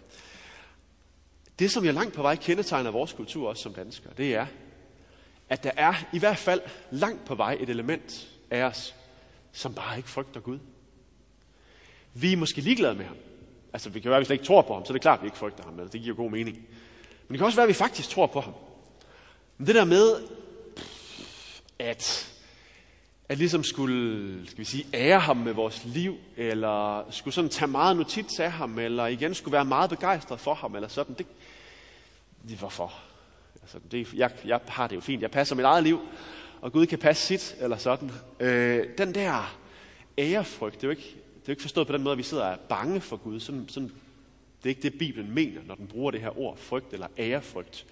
Det, 1.59 1.71
som 1.71 1.85
jeg 1.85 1.93
langt 1.93 2.13
på 2.13 2.21
vej 2.21 2.35
kendetegner 2.35 2.91
vores 2.91 3.13
kultur 3.13 3.49
også 3.49 3.63
som 3.63 3.73
danskere, 3.73 4.13
det 4.17 4.35
er, 4.35 4.45
at 5.49 5.63
der 5.63 5.71
er 5.77 5.93
i 6.13 6.19
hvert 6.19 6.37
fald 6.37 6.61
langt 6.91 7.25
på 7.25 7.35
vej 7.35 7.57
et 7.59 7.69
element 7.69 8.29
af 8.51 8.63
os, 8.63 8.95
som 9.51 9.73
bare 9.73 9.97
ikke 9.97 10.09
frygter 10.09 10.39
Gud. 10.39 10.59
Vi 12.13 12.33
er 12.33 12.37
måske 12.37 12.61
ligeglade 12.61 12.95
med 12.95 13.05
ham. 13.05 13.17
Altså, 13.73 13.89
vi 13.89 13.99
kan 13.99 14.09
være, 14.09 14.17
at 14.17 14.21
vi 14.21 14.25
slet 14.25 14.35
ikke 14.35 14.45
tror 14.45 14.61
på 14.61 14.73
ham, 14.73 14.85
så 14.85 14.91
er 14.91 14.95
det 14.95 15.01
klart, 15.01 15.19
at 15.19 15.23
vi 15.23 15.27
ikke 15.27 15.37
frygter 15.37 15.63
ham. 15.63 15.79
Altså, 15.79 15.91
det 15.91 16.01
giver 16.01 16.15
god 16.15 16.31
mening. 16.31 16.57
Men 16.57 17.29
det 17.29 17.37
kan 17.37 17.45
også 17.45 17.55
være, 17.55 17.63
at 17.63 17.69
vi 17.69 17.73
faktisk 17.73 18.09
tror 18.09 18.27
på 18.27 18.41
ham. 18.41 18.53
Men 19.57 19.67
det 19.67 19.75
der 19.75 19.85
med, 19.85 20.15
at, 21.79 22.33
at 23.29 23.37
ligesom 23.37 23.63
skulle, 23.63 24.47
skal 24.47 24.59
vi 24.59 24.63
sige, 24.63 24.85
ære 24.93 25.19
ham 25.19 25.37
med 25.37 25.53
vores 25.53 25.85
liv, 25.85 26.17
eller 26.37 27.05
skulle 27.11 27.33
sådan 27.33 27.49
tage 27.49 27.71
meget 27.71 27.97
notits 27.97 28.39
af 28.39 28.51
ham, 28.51 28.79
eller 28.79 29.05
igen 29.05 29.33
skulle 29.33 29.53
være 29.53 29.65
meget 29.65 29.89
begejstret 29.89 30.39
for 30.39 30.53
ham, 30.53 30.75
eller 30.75 30.87
sådan, 30.87 31.15
det, 31.15 31.25
det 32.49 32.57
hvorfor? 32.57 32.93
Altså, 33.61 33.79
det, 33.91 34.13
jeg, 34.13 34.31
jeg 34.45 34.59
har 34.67 34.87
det 34.87 34.95
jo 34.95 35.01
fint, 35.01 35.21
jeg 35.21 35.31
passer 35.31 35.55
mit 35.55 35.65
eget 35.65 35.83
liv, 35.83 35.99
og 36.61 36.71
Gud 36.71 36.85
kan 36.85 36.99
passe 36.99 37.27
sit, 37.27 37.55
eller 37.59 37.77
sådan. 37.77 38.11
Øh, 38.39 38.87
den 38.97 39.15
der 39.15 39.57
ærefrygt, 40.17 40.75
det 40.75 40.83
er 40.83 40.87
jo 40.87 40.91
ikke, 40.91 41.15
det 41.35 41.41
er 41.41 41.47
jo 41.47 41.51
ikke 41.51 41.61
forstået 41.61 41.87
på 41.87 41.93
den 41.93 42.03
måde, 42.03 42.11
at 42.11 42.17
vi 42.17 42.23
sidder 42.23 42.43
og 42.43 42.51
er 42.51 42.57
bange 42.69 43.01
for 43.01 43.17
Gud. 43.17 43.39
Sådan, 43.39 43.69
sådan, 43.69 43.89
det 44.63 44.65
er 44.65 44.69
ikke 44.69 44.81
det, 44.81 44.97
Bibelen 44.99 45.33
mener, 45.33 45.61
når 45.67 45.75
den 45.75 45.87
bruger 45.87 46.11
det 46.11 46.21
her 46.21 46.39
ord, 46.39 46.57
frygt 46.57 46.93
eller 46.93 47.07
ærefrygt. 47.17 47.85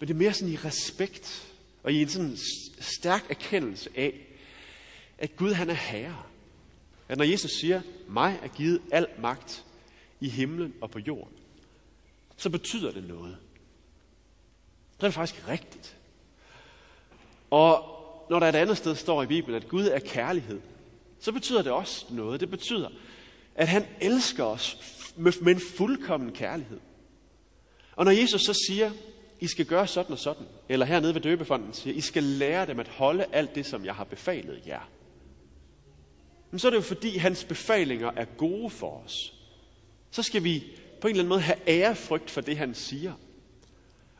Men 0.00 0.08
det 0.08 0.14
er 0.14 0.18
mere 0.18 0.32
sådan 0.32 0.52
i 0.52 0.56
respekt, 0.56 1.52
og 1.82 1.92
i 1.92 2.02
en 2.02 2.08
sådan 2.08 2.36
stærk 2.80 3.30
erkendelse 3.30 3.90
af, 3.96 4.14
at 5.22 5.36
Gud 5.36 5.52
han 5.52 5.70
er 5.70 5.74
herre. 5.74 6.22
At 7.08 7.18
når 7.18 7.24
Jesus 7.24 7.50
siger, 7.50 7.82
mig 8.08 8.38
er 8.42 8.48
givet 8.48 8.82
al 8.92 9.06
magt 9.18 9.64
i 10.20 10.28
himlen 10.28 10.74
og 10.80 10.90
på 10.90 10.98
jorden, 10.98 11.34
så 12.36 12.50
betyder 12.50 12.90
det 12.90 13.08
noget. 13.08 13.36
Det 15.00 15.06
er 15.06 15.10
faktisk 15.10 15.48
rigtigt. 15.48 15.96
Og 17.50 17.84
når 18.30 18.38
der 18.38 18.48
et 18.48 18.54
andet 18.54 18.76
sted 18.76 18.94
står 18.94 19.22
i 19.22 19.26
Bibelen, 19.26 19.62
at 19.62 19.68
Gud 19.68 19.86
er 19.86 19.98
kærlighed, 19.98 20.60
så 21.20 21.32
betyder 21.32 21.62
det 21.62 21.72
også 21.72 22.06
noget. 22.10 22.40
Det 22.40 22.50
betyder, 22.50 22.88
at 23.54 23.68
han 23.68 23.86
elsker 24.00 24.44
os 24.44 24.78
med 25.16 25.54
en 25.54 25.60
fuldkommen 25.76 26.32
kærlighed. 26.32 26.80
Og 27.96 28.04
når 28.04 28.12
Jesus 28.12 28.40
så 28.40 28.64
siger, 28.66 28.90
I 29.40 29.46
skal 29.46 29.66
gøre 29.66 29.86
sådan 29.86 30.12
og 30.12 30.18
sådan, 30.18 30.46
eller 30.68 30.86
hernede 30.86 31.14
ved 31.14 31.20
døbefonden 31.20 31.72
siger, 31.72 31.94
I 31.94 32.00
skal 32.00 32.22
lære 32.22 32.66
dem 32.66 32.80
at 32.80 32.88
holde 32.88 33.26
alt 33.32 33.54
det, 33.54 33.66
som 33.66 33.84
jeg 33.84 33.94
har 33.94 34.04
befalet 34.04 34.66
jer. 34.66 34.88
Men 36.52 36.58
så 36.58 36.68
er 36.68 36.70
det 36.70 36.76
jo 36.76 36.82
fordi, 36.82 37.16
hans 37.16 37.44
befalinger 37.44 38.10
er 38.16 38.24
gode 38.24 38.70
for 38.70 39.02
os. 39.04 39.34
Så 40.10 40.22
skal 40.22 40.44
vi 40.44 40.64
på 41.00 41.08
en 41.08 41.10
eller 41.10 41.22
anden 41.22 41.28
måde 41.28 41.40
have 41.40 41.68
ærefrygt 41.68 42.30
for 42.30 42.40
det, 42.40 42.56
han 42.56 42.74
siger. 42.74 43.12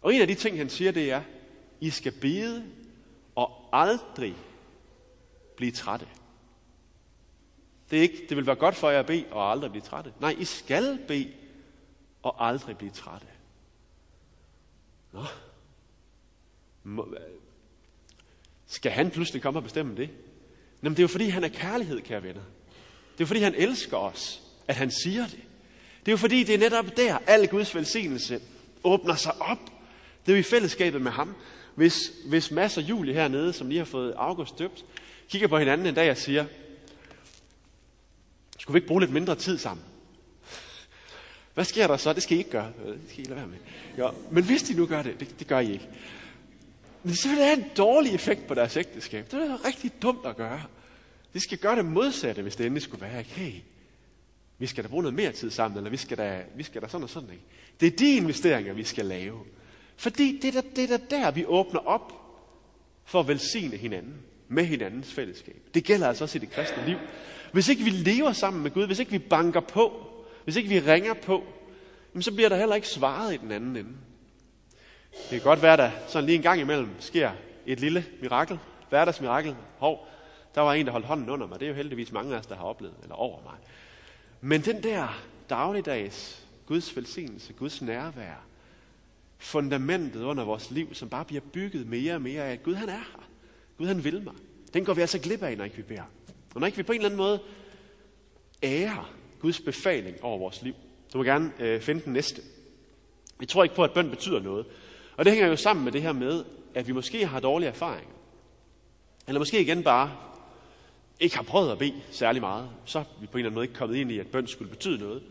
Og 0.01 0.15
en 0.15 0.21
af 0.21 0.27
de 0.27 0.35
ting, 0.35 0.57
han 0.57 0.71
siger, 0.71 0.93
det 0.93 1.11
er, 1.11 1.23
I 1.81 1.91
skal 1.91 2.13
bede 2.13 2.65
og 3.35 3.69
aldrig 3.73 4.37
blive 5.57 5.73
trætte. 5.73 6.07
Det, 7.91 7.99
er 7.99 8.03
ikke, 8.03 8.27
det 8.29 8.37
vil 8.37 8.47
være 8.47 8.57
godt 8.57 8.75
for 8.75 8.91
jer 8.91 9.01
at 9.01 9.07
bede 9.07 9.25
og 9.31 9.51
aldrig 9.51 9.71
blive 9.71 9.83
trætte. 9.83 10.13
Nej, 10.21 10.37
I 10.39 10.45
skal 10.45 10.99
bede 11.09 11.33
og 12.23 12.47
aldrig 12.47 12.79
blive 12.79 12.93
trætte. 12.93 13.27
Nå. 15.13 15.25
Skal 18.67 18.93
han 18.93 19.11
pludselig 19.11 19.43
komme 19.43 19.59
og 19.59 19.63
bestemme 19.63 19.97
det? 19.97 20.11
Jamen, 20.83 20.97
det 20.97 20.99
er 20.99 21.05
jo 21.05 21.09
fordi, 21.09 21.29
han 21.29 21.45
er 21.45 21.49
kærlighed, 21.49 22.01
kære 22.01 22.23
venner. 22.23 22.43
Det 23.13 23.21
er 23.21 23.25
jo 23.25 23.27
fordi, 23.27 23.41
han 23.41 23.55
elsker 23.55 23.97
os, 23.97 24.43
at 24.69 24.77
han 24.77 24.91
siger 24.91 25.27
det. 25.27 25.41
Det 26.01 26.09
er 26.09 26.13
jo 26.13 26.17
fordi, 26.17 26.45
det 26.45 26.55
er 26.55 26.59
netop 26.59 26.97
der, 26.97 27.19
al 27.27 27.49
Guds 27.49 27.75
velsignelse 27.75 28.41
åbner 28.85 29.15
sig 29.15 29.41
op. 29.41 29.59
Det 30.27 30.33
er 30.33 30.37
jo 30.37 30.41
i 30.41 30.43
fællesskabet 30.43 31.03
med 31.03 31.13
ham. 31.13 31.35
Hvis, 31.75 32.13
hvis 32.27 32.51
Mads 32.51 32.77
og 32.77 32.83
Julie 32.83 33.15
hernede, 33.15 33.53
som 33.53 33.69
lige 33.69 33.79
har 33.79 33.85
fået 33.85 34.15
August 34.17 34.59
døbt, 34.59 34.85
kigger 35.29 35.49
på 35.49 35.59
hinanden 35.59 35.87
en 35.87 35.95
dag 35.95 36.11
og 36.11 36.17
siger, 36.17 36.45
skulle 38.59 38.75
vi 38.75 38.79
ikke 38.79 38.89
bruge 38.89 39.01
lidt 39.01 39.13
mindre 39.13 39.35
tid 39.35 39.59
sammen? 39.59 39.85
Hvad 41.55 41.65
sker 41.65 41.87
der 41.87 41.97
så? 41.97 42.13
Det 42.13 42.23
skal 42.23 42.37
I 42.37 42.39
ikke 42.39 42.51
gøre. 42.51 42.73
Det 42.87 43.01
skal 43.09 43.25
I 43.25 43.29
lade 43.29 43.37
være 43.37 43.47
med. 43.47 43.59
Ja, 43.99 44.09
men 44.31 44.45
hvis 44.45 44.63
de 44.63 44.75
nu 44.75 44.87
gør 44.87 45.03
det, 45.03 45.21
det, 45.21 45.39
det 45.39 45.47
gør 45.47 45.59
I 45.59 45.73
ikke. 45.73 45.89
Men 47.05 47.15
så 47.15 47.29
vil 47.29 47.37
det 47.37 47.45
have 47.47 47.59
en 47.59 47.71
dårlig 47.77 48.15
effekt 48.15 48.47
på 48.47 48.55
deres 48.55 48.77
ægteskab. 48.77 49.31
Det 49.31 49.43
er 49.43 49.65
rigtig 49.65 49.93
dumt 50.03 50.27
at 50.27 50.37
gøre. 50.37 50.63
De 51.35 51.41
skal 51.41 51.59
gøre 51.59 51.77
det 51.77 51.85
modsatte, 51.85 52.43
hvis 52.43 52.57
det 52.57 52.67
endelig 52.67 52.83
skulle 52.83 53.03
være. 53.03 53.23
Hey, 53.23 53.53
vi 54.59 54.67
skal 54.67 54.85
da 54.85 54.89
bruge 54.89 55.03
noget 55.03 55.15
mere 55.15 55.33
tid 55.33 55.51
sammen, 55.51 55.79
eller 55.79 55.91
vi 55.91 55.97
skal 55.97 56.19
da, 56.19 56.43
vi 56.57 56.63
skal 56.63 56.83
da 56.83 56.89
sådan 56.89 57.03
og 57.03 57.11
sådan. 57.11 57.31
Ikke? 57.31 57.45
Det 57.81 57.87
er 57.87 57.97
de 57.97 58.17
investeringer, 58.17 58.73
vi 58.73 58.85
skal 58.85 59.07
lave. 59.07 59.39
Fordi 59.97 60.39
det 60.43 60.57
er, 60.57 60.61
der, 60.61 60.69
det 60.77 60.91
er 60.91 60.97
der, 60.97 61.07
der, 61.11 61.31
vi 61.31 61.45
åbner 61.47 61.81
op 61.81 62.13
for 63.05 63.21
at 63.21 63.29
velsigne 63.29 63.77
hinanden 63.77 64.15
med 64.49 64.65
hinandens 64.65 65.13
fællesskab. 65.13 65.63
Det 65.75 65.85
gælder 65.85 66.09
altså 66.09 66.25
også 66.25 66.39
i 66.39 66.41
det 66.41 66.51
kristne 66.51 66.87
liv. 66.87 66.97
Hvis 67.53 67.69
ikke 67.69 67.85
vi 67.85 67.91
lever 67.91 68.33
sammen 68.33 68.63
med 68.63 68.71
Gud, 68.71 68.87
hvis 68.87 68.99
ikke 68.99 69.11
vi 69.11 69.19
banker 69.19 69.61
på, 69.61 70.07
hvis 70.45 70.57
ikke 70.57 70.69
vi 70.69 70.81
ringer 70.81 71.15
på, 71.15 71.45
så 72.21 72.33
bliver 72.33 72.49
der 72.49 72.57
heller 72.57 72.75
ikke 72.75 72.89
svaret 72.89 73.35
i 73.35 73.37
den 73.37 73.53
anden 73.53 73.77
ende. 73.77 73.91
Det 75.13 75.29
kan 75.31 75.41
godt 75.41 75.63
være, 75.63 75.77
der 75.77 75.91
sådan 76.09 76.27
lige 76.27 76.37
en 76.37 76.43
gang 76.43 76.61
imellem 76.61 76.89
sker 77.01 77.31
et 77.67 77.81
lille 77.81 78.07
mirakel, 78.21 78.59
hverdagsmirakel. 78.89 79.57
Hov, 79.79 80.09
der 80.55 80.61
var 80.61 80.73
en, 80.73 80.87
der 80.87 80.93
holdt 80.93 81.07
hånden 81.07 81.31
under 81.31 81.47
mig. 81.47 81.61
Det 81.61 81.67
er 81.67 81.71
jo 81.71 81.77
heldigvis 81.77 82.13
mange 82.13 82.35
af 82.35 82.39
os, 82.39 82.47
der 82.47 82.57
har 82.57 82.65
oplevet, 82.65 82.95
eller 83.03 83.15
over 83.15 83.43
mig. 83.43 83.55
Men 84.41 84.61
den 84.61 84.83
der 84.83 85.23
dagligdags 85.51 86.47
Guds 86.67 86.97
velsignelse, 86.97 87.53
Guds 87.53 87.83
nærvær, 87.83 88.45
fundamentet 89.39 90.23
under 90.23 90.45
vores 90.45 90.71
liv, 90.71 90.95
som 90.95 91.09
bare 91.09 91.25
bliver 91.25 91.41
bygget 91.53 91.87
mere 91.87 92.15
og 92.15 92.23
mere 92.23 92.45
af, 92.45 92.53
at 92.53 92.63
Gud 92.63 92.75
han 92.75 92.89
er 92.89 92.93
her. 92.93 93.29
Gud 93.79 93.87
han 93.87 94.05
vil 94.05 94.23
mig. 94.23 94.35
Den 94.75 94.85
går 94.85 94.95
vi 94.95 95.01
altså 95.01 95.19
glip 95.19 95.43
af, 95.43 95.57
når 95.57 95.65
ikke 95.65 95.77
vi 95.77 95.83
beder. 95.83 96.03
Og 96.55 96.61
når 96.61 96.67
ikke 96.67 96.77
vi 96.77 96.83
på 96.83 96.93
en 96.93 96.99
eller 96.99 97.09
anden 97.09 97.17
måde 97.17 97.41
ærer 98.63 99.13
Guds 99.41 99.61
befaling 99.61 100.25
over 100.25 100.39
vores 100.39 100.63
liv, 100.63 100.75
Du 101.13 101.19
må 101.19 101.25
gerne 101.25 101.53
øh, 101.59 101.81
finde 101.81 102.05
den 102.05 102.13
næste. 102.13 102.43
Vi 103.39 103.47
tror 103.47 103.63
ikke 103.63 103.75
på, 103.75 103.85
at 103.85 103.93
bøn 103.93 104.11
betyder 104.11 104.41
noget. 104.41 104.67
Og 105.23 105.27
det 105.27 105.33
hænger 105.33 105.49
jo 105.49 105.57
sammen 105.57 105.85
med 105.85 105.93
det 105.93 106.03
her 106.03 106.13
med, 106.13 106.45
at 106.75 106.89
vi 106.89 106.93
måske 106.93 107.27
har 107.27 107.41
dårlige 107.41 107.69
erfaringer. 107.69 108.15
Eller 109.29 109.39
måske 109.39 109.61
igen 109.61 109.83
bare 109.83 110.13
ikke 111.21 111.37
har 111.37 111.43
prøvet 111.43 111.73
at 111.73 111.79
bede 111.79 111.95
særlig 112.11 112.43
meget. 112.43 112.71
Så 112.85 112.99
er 112.99 113.05
vi 113.21 113.27
på 113.27 113.33
en 113.33 113.39
eller 113.39 113.49
anden 113.49 113.55
måde 113.55 113.65
ikke 113.65 113.75
kommet 113.75 113.97
ind 113.97 114.11
i, 114.13 114.19
at 114.19 114.27
bøn 114.27 114.47
skulle 114.47 114.71
betyde 114.71 114.99
noget. 114.99 115.23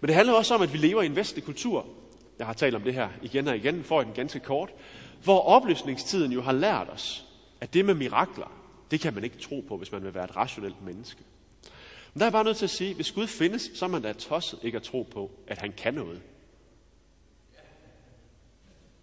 Men 0.00 0.08
det 0.08 0.14
handler 0.14 0.34
også 0.34 0.54
om, 0.54 0.62
at 0.62 0.72
vi 0.72 0.78
lever 0.78 1.02
i 1.02 1.06
en 1.06 1.16
vestlig 1.16 1.44
kultur. 1.44 1.86
Jeg 2.38 2.46
har 2.46 2.52
talt 2.52 2.74
om 2.74 2.82
det 2.82 2.94
her 2.94 3.08
igen 3.22 3.48
og 3.48 3.56
igen, 3.56 3.84
for 3.84 4.02
den 4.02 4.12
ganske 4.12 4.40
kort. 4.40 4.70
Hvor 5.24 5.40
oplysningstiden 5.40 6.32
jo 6.32 6.42
har 6.42 6.52
lært 6.52 6.88
os, 6.90 7.24
at 7.60 7.74
det 7.74 7.84
med 7.84 7.94
mirakler, 7.94 8.52
det 8.90 9.00
kan 9.00 9.14
man 9.14 9.24
ikke 9.24 9.38
tro 9.38 9.64
på, 9.68 9.76
hvis 9.76 9.92
man 9.92 10.04
vil 10.04 10.14
være 10.14 10.24
et 10.24 10.36
rationelt 10.36 10.84
menneske. 10.84 11.20
Men 12.12 12.18
der 12.18 12.24
er 12.24 12.26
jeg 12.26 12.32
bare 12.32 12.44
nødt 12.44 12.56
til 12.56 12.66
at 12.66 12.70
sige, 12.70 12.94
hvis 12.94 13.12
Gud 13.12 13.26
findes, 13.26 13.70
så 13.74 13.84
er 13.84 13.88
man 13.88 14.02
da 14.02 14.12
tosset 14.12 14.58
ikke 14.62 14.76
at 14.76 14.82
tro 14.82 15.02
på, 15.02 15.30
at 15.46 15.58
han 15.58 15.72
kan 15.72 15.94
noget. 15.94 16.22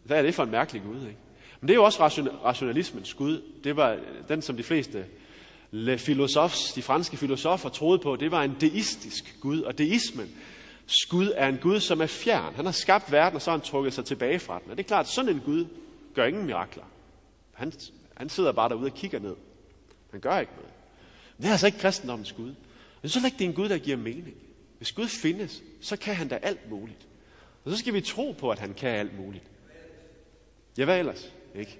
Hvad 0.04 0.18
er 0.18 0.22
det 0.22 0.36
for 0.36 0.44
en 0.44 0.52
mærkelig 0.52 0.82
Gud, 0.82 1.02
ikke? 1.02 1.18
Men 1.60 1.68
det 1.68 1.74
er 1.74 1.76
jo 1.76 1.84
også 1.84 2.04
rationalismens 2.46 3.14
Gud. 3.14 3.42
Det 3.64 3.76
var 3.76 4.00
den, 4.28 4.42
som 4.42 4.58
de 4.58 4.64
fleste 4.64 5.06
filosofs, 5.98 6.74
de 6.74 6.82
franske 6.82 7.18
filosofer 7.18 7.70
troede 7.70 8.00
på. 8.00 8.16
Det 8.16 8.32
var 8.32 8.44
en 8.44 8.56
deistisk 8.62 9.38
Gud. 9.42 9.62
Og 9.62 9.78
deismen, 9.78 10.30
Gud 11.10 11.32
er 11.36 11.48
en 11.48 11.58
Gud, 11.58 11.80
som 11.80 12.02
er 12.02 12.06
fjern. 12.06 12.56
Han 12.56 12.66
har 12.66 12.72
skabt 12.72 13.12
verden, 13.12 13.36
og 13.36 13.42
så 13.42 13.52
har 13.52 13.58
han 13.58 13.66
trukket 13.66 13.94
sig 13.94 14.06
tilbage 14.06 14.40
fra 14.40 14.60
den. 14.64 14.72
Og 14.72 14.78
det 14.78 14.84
er 14.84 14.88
klart, 14.88 15.08
sådan 15.08 15.36
en 15.36 15.42
Gud 15.46 15.66
gør 16.14 16.26
ingen 16.26 16.46
mirakler. 16.46 16.84
Han, 17.54 17.74
han 18.18 18.30
sidder 18.30 18.52
bare 18.52 18.70
derude 18.70 18.86
og 18.86 18.94
kigger 18.94 19.20
ned. 19.20 19.36
Han 20.12 20.20
gør 20.20 20.40
ikke 20.40 20.52
noget. 20.56 20.72
Men 21.38 21.44
det 21.44 21.48
er 21.48 21.52
altså 21.52 21.66
ikke 21.66 21.80
kristendommens 21.80 22.32
Gud. 22.32 22.54
Men 23.02 23.10
så 23.10 23.20
er 23.20 23.26
ikke 23.26 23.38
det 23.40 23.46
en 23.46 23.54
Gud, 23.54 23.70
der 23.70 23.78
giver 23.78 23.98
mening. 23.98 24.36
Hvis 24.78 24.92
Gud 24.92 25.08
findes, 25.08 25.64
så 25.82 25.98
kan 25.98 26.16
han 26.16 26.28
da 26.28 26.36
alt 26.36 26.70
muligt. 26.70 27.08
Og 27.66 27.72
så 27.72 27.78
skal 27.78 27.94
vi 27.94 28.02
tro 28.02 28.36
på, 28.40 28.50
at 28.50 28.60
han 28.60 28.74
kan 28.74 28.90
alt 28.90 29.20
muligt. 29.20 29.44
Ja, 30.78 30.86
hvad 30.86 31.00
ellers? 31.00 31.32
Ikke? 31.56 31.80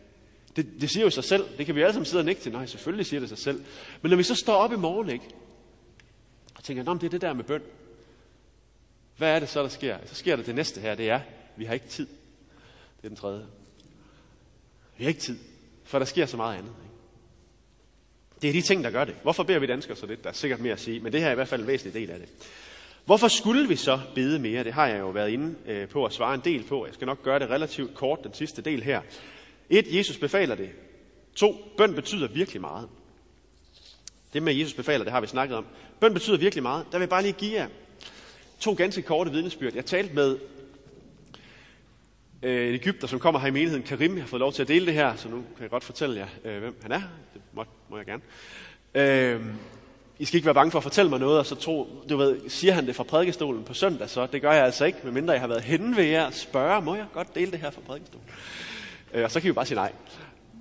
Det, 0.56 0.68
det 0.82 0.90
siger 0.90 1.04
jo 1.04 1.10
sig 1.10 1.24
selv. 1.24 1.58
Det 1.58 1.66
kan 1.66 1.76
vi 1.76 1.82
alle 1.82 1.94
sammen 1.94 2.06
sidde 2.06 2.22
og 2.22 2.26
nikke 2.26 2.42
til. 2.42 2.52
Nej, 2.52 2.66
selvfølgelig 2.66 3.06
siger 3.06 3.20
det 3.20 3.30
sig 3.30 3.38
selv. 3.38 3.64
Men 4.02 4.10
når 4.10 4.18
vi 4.18 4.24
så 4.24 4.36
står 4.36 4.54
op 4.54 4.74
i 4.74 4.76
morgen, 4.76 5.10
ikke? 5.10 5.26
Og 6.56 6.64
tænker, 6.64 6.84
Nå, 6.84 6.94
det 6.94 7.04
er 7.04 7.10
det 7.10 7.22
der 7.22 7.34
med 7.34 7.44
bøn. 7.44 7.62
Hvad 9.18 9.36
er 9.36 9.40
det 9.40 9.50
så, 9.50 9.62
der 9.62 9.70
sker? 9.70 9.98
Så 10.06 10.16
sker 10.16 10.36
der 10.36 10.44
det 10.44 10.56
næste 10.56 10.82
her, 10.82 10.96
det 10.96 11.10
er, 11.10 11.20
vi 11.56 11.66
har 11.66 11.74
ikke 11.74 11.88
tid. 11.88 12.08
Det 12.98 13.04
er 13.04 13.08
den 13.08 13.18
tredje. 13.18 13.46
Vi 14.98 15.04
har 15.04 15.10
ikke 15.10 15.22
tid, 15.22 15.40
for 15.84 16.00
der 16.00 16.06
sker 16.06 16.26
så 16.26 16.38
meget 16.38 16.58
andet. 16.58 16.74
Ikke? 16.84 16.92
Det 18.42 18.50
er 18.50 18.54
de 18.54 18.62
ting, 18.62 18.84
der 18.84 18.92
gør 18.92 19.06
det. 19.06 19.16
Hvorfor 19.24 19.44
beder 19.44 19.60
vi 19.60 19.68
danskere 19.68 19.96
så 19.96 20.06
lidt? 20.06 20.24
Der 20.24 20.30
er 20.30 20.34
sikkert 20.34 20.60
mere 20.60 20.74
at 20.74 20.80
sige, 20.80 21.00
men 21.00 21.14
det 21.14 21.22
her 21.22 21.28
er 21.28 21.32
i 21.32 21.36
hvert 21.36 21.48
fald 21.48 21.62
en 21.62 21.68
væsentlig 21.68 21.94
del 21.94 22.10
af 22.10 22.20
det. 22.20 22.30
Hvorfor 23.06 23.28
skulle 23.28 23.68
vi 23.68 23.76
så 23.76 24.00
bede 24.16 24.40
mere? 24.40 24.64
Det 24.64 24.74
har 24.74 24.88
jeg 24.88 25.00
jo 25.00 25.10
været 25.10 25.30
inde 25.30 25.56
øh, 25.66 25.88
på 25.88 26.06
at 26.06 26.14
svare 26.14 26.34
en 26.34 26.42
del 26.44 26.64
på. 26.64 26.86
Jeg 26.86 26.94
skal 26.94 27.08
nok 27.08 27.24
gøre 27.24 27.40
det 27.40 27.50
relativt 27.50 27.96
kort, 27.96 28.20
den 28.24 28.34
sidste 28.34 28.62
del 28.62 28.84
her. 28.84 29.02
Et, 29.70 29.98
Jesus 29.98 30.18
befaler 30.18 30.56
det. 30.56 30.70
To, 31.36 31.56
bøn 31.78 31.94
betyder 31.94 32.28
virkelig 32.28 32.62
meget. 32.62 32.90
Det 34.34 34.44
med 34.44 34.54
Jesus 34.54 34.74
befaler, 34.74 35.04
det 35.04 35.14
har 35.14 35.22
vi 35.22 35.28
snakket 35.28 35.58
om. 35.58 35.66
Bøn 36.00 36.14
betyder 36.14 36.38
virkelig 36.38 36.64
meget. 36.64 36.86
Der 36.92 36.98
vil 36.98 37.04
jeg 37.04 37.10
bare 37.10 37.22
lige 37.22 37.34
give 37.34 37.54
jer 37.54 37.68
to 38.60 38.74
ganske 38.74 39.02
korte 39.02 39.32
vidnesbyrd. 39.32 39.74
Jeg 39.74 39.86
talte 39.86 40.14
med 40.14 40.38
øh, 42.44 42.68
en 42.68 42.74
Ægypter, 42.74 43.08
som 43.08 43.20
kommer 43.20 43.40
her 43.40 43.48
i 43.48 43.52
menigheden, 43.52 43.84
Karim. 43.84 44.14
Jeg 44.14 44.24
har 44.24 44.28
fået 44.28 44.40
lov 44.40 44.54
til 44.54 44.62
at 44.62 44.68
dele 44.68 44.86
det 44.86 44.94
her, 44.94 45.16
så 45.16 45.30
nu 45.30 45.36
kan 45.36 45.62
jeg 45.62 45.70
godt 45.70 45.84
fortælle 45.84 46.16
jer, 46.20 46.28
øh, 46.46 46.60
hvem 46.60 46.76
han 46.82 46.92
er. 46.92 47.02
Det 47.34 47.42
må, 47.54 47.66
må 47.90 47.98
jeg 47.98 48.06
gerne. 48.06 48.22
Øh, 48.96 49.46
i 50.22 50.26
skal 50.26 50.36
ikke 50.36 50.46
være 50.46 50.54
bange 50.54 50.72
for 50.72 50.80
at 50.80 50.84
fortælle 50.84 51.10
mig 51.10 51.20
noget, 51.20 51.40
og 51.40 51.46
så 51.46 51.56
tro, 51.56 51.88
du 52.10 52.18
ved, 52.18 52.50
siger 52.50 52.74
han 52.74 52.88
det 52.88 52.96
fra 52.96 53.04
prædikestolen 53.04 53.64
på 53.64 53.74
søndag, 53.74 54.10
så 54.10 54.26
det 54.26 54.42
gør 54.42 54.52
jeg 54.52 54.66
altså 54.66 54.86
ikke, 54.86 55.00
medmindre 55.04 55.34
jeg 55.34 55.42
har 55.42 55.48
været 55.48 55.62
henne 55.62 55.98
ved 55.98 56.04
jer 56.04 56.26
og 56.26 56.34
spørge, 56.34 56.82
må 56.82 56.96
jeg 56.96 57.06
godt 57.14 57.36
dele 57.36 57.52
det 57.52 57.60
her 57.60 57.70
fra 57.72 57.82
prædikestolen? 57.88 58.26
Øh, 59.14 59.24
og 59.24 59.32
så 59.32 59.40
kan 59.40 59.48
vi 59.48 59.54
bare 59.54 59.66
sige 59.66 59.76
nej. 59.76 59.92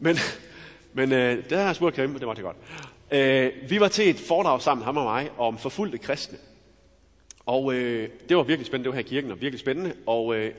Men, 0.00 0.16
men 0.98 1.12
øh, 1.12 1.44
det 1.50 1.58
har 1.58 1.64
jeg 1.64 1.76
spurgt 1.76 1.96
Karim, 1.96 2.18
det 2.18 2.26
var 2.26 2.34
det 2.34 2.44
godt. 2.44 2.56
Øh, 3.10 3.52
vi 3.70 3.80
var 3.80 3.88
til 3.88 4.10
et 4.10 4.20
foredrag 4.28 4.62
sammen, 4.62 4.84
ham 4.84 4.96
og 4.96 5.04
mig, 5.04 5.30
om 5.38 5.58
forfulgte 5.58 5.98
kristne. 5.98 6.38
Og 7.46 7.74
øh, 7.74 8.08
det 8.28 8.36
var 8.36 8.42
virkelig 8.42 8.66
spændende, 8.66 8.84
det 8.84 8.90
var 8.90 9.02
her 9.02 9.06
i 9.06 9.08
kirken, 9.08 9.30
og 9.30 9.40
virkelig 9.40 9.60
spændende. 9.60 9.92
Og 10.06 10.36
øh, 10.36 10.54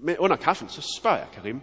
med, 0.00 0.16
under 0.18 0.36
kaffen, 0.36 0.68
så 0.68 0.94
spørger 1.00 1.16
jeg 1.16 1.26
Karim, 1.34 1.60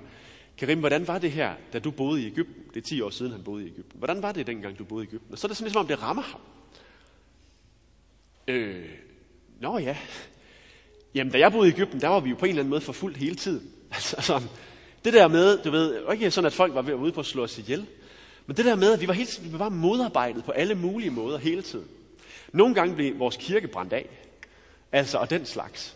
Karim, 0.57 0.79
hvordan 0.79 1.07
var 1.07 1.17
det 1.17 1.31
her, 1.31 1.53
da 1.73 1.79
du 1.79 1.91
boede 1.91 2.21
i 2.21 2.25
Ægypten? 2.25 2.63
Det 2.73 2.77
er 2.77 2.85
10 2.85 3.01
år 3.01 3.09
siden, 3.09 3.31
han 3.31 3.43
boede 3.43 3.63
i 3.63 3.67
Ægypten. 3.67 3.97
Hvordan 3.99 4.21
var 4.21 4.31
det, 4.31 4.47
dengang 4.47 4.79
du 4.79 4.83
boede 4.83 5.05
i 5.05 5.07
Ægypten? 5.07 5.31
Og 5.31 5.37
så 5.37 5.47
er 5.47 5.49
det 5.49 5.57
sådan, 5.57 5.65
ligesom 5.65 5.79
om 5.79 5.87
det 5.87 6.01
rammer 6.01 6.23
ham. 6.23 6.39
Øh, 8.47 8.89
nå 9.59 9.77
ja. 9.77 9.97
Jamen, 11.15 11.33
da 11.33 11.39
jeg 11.39 11.51
boede 11.51 11.69
i 11.69 11.71
Ægypten, 11.71 12.01
der 12.01 12.07
var 12.07 12.19
vi 12.19 12.29
jo 12.29 12.35
på 12.35 12.45
en 12.45 12.49
eller 12.49 12.61
anden 12.61 12.69
måde 12.69 12.81
forfulgt 12.81 13.17
hele 13.17 13.35
tiden. 13.35 13.69
Altså 13.91 14.21
sådan, 14.21 14.47
det 15.05 15.13
der 15.13 15.27
med, 15.27 15.63
du 15.63 15.71
ved, 15.71 16.11
ikke 16.13 16.31
sådan, 16.31 16.45
at 16.45 16.53
folk 16.53 16.73
var 16.73 16.81
ved 16.81 16.93
at 16.93 16.99
ude 16.99 17.11
på 17.11 17.19
at 17.19 17.25
slå 17.25 17.43
os 17.43 17.57
ihjel. 17.57 17.85
Men 18.45 18.57
det 18.57 18.65
der 18.65 18.75
med, 18.75 18.93
at 18.93 19.01
vi 19.01 19.07
var, 19.07 19.13
helt, 19.13 19.53
vi 19.53 19.59
var 19.59 19.69
modarbejdet 19.69 20.43
på 20.43 20.51
alle 20.51 20.75
mulige 20.75 21.11
måder 21.11 21.37
hele 21.37 21.61
tiden. 21.61 21.87
Nogle 22.51 22.75
gange 22.75 22.95
blev 22.95 23.19
vores 23.19 23.37
kirke 23.37 23.67
brændt 23.67 23.93
af. 23.93 24.09
Altså, 24.91 25.17
og 25.17 25.29
den 25.29 25.45
slags. 25.45 25.95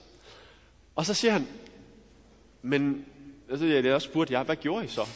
Og 0.96 1.06
så 1.06 1.14
siger 1.14 1.32
han, 1.32 1.48
men 2.62 3.06
så 3.56 3.66
jeg 3.66 3.94
også 3.94 4.06
spurgte 4.06 4.34
jeg, 4.34 4.44
hvad 4.44 4.56
gjorde 4.56 4.86
I 4.86 4.88
så? 4.88 5.08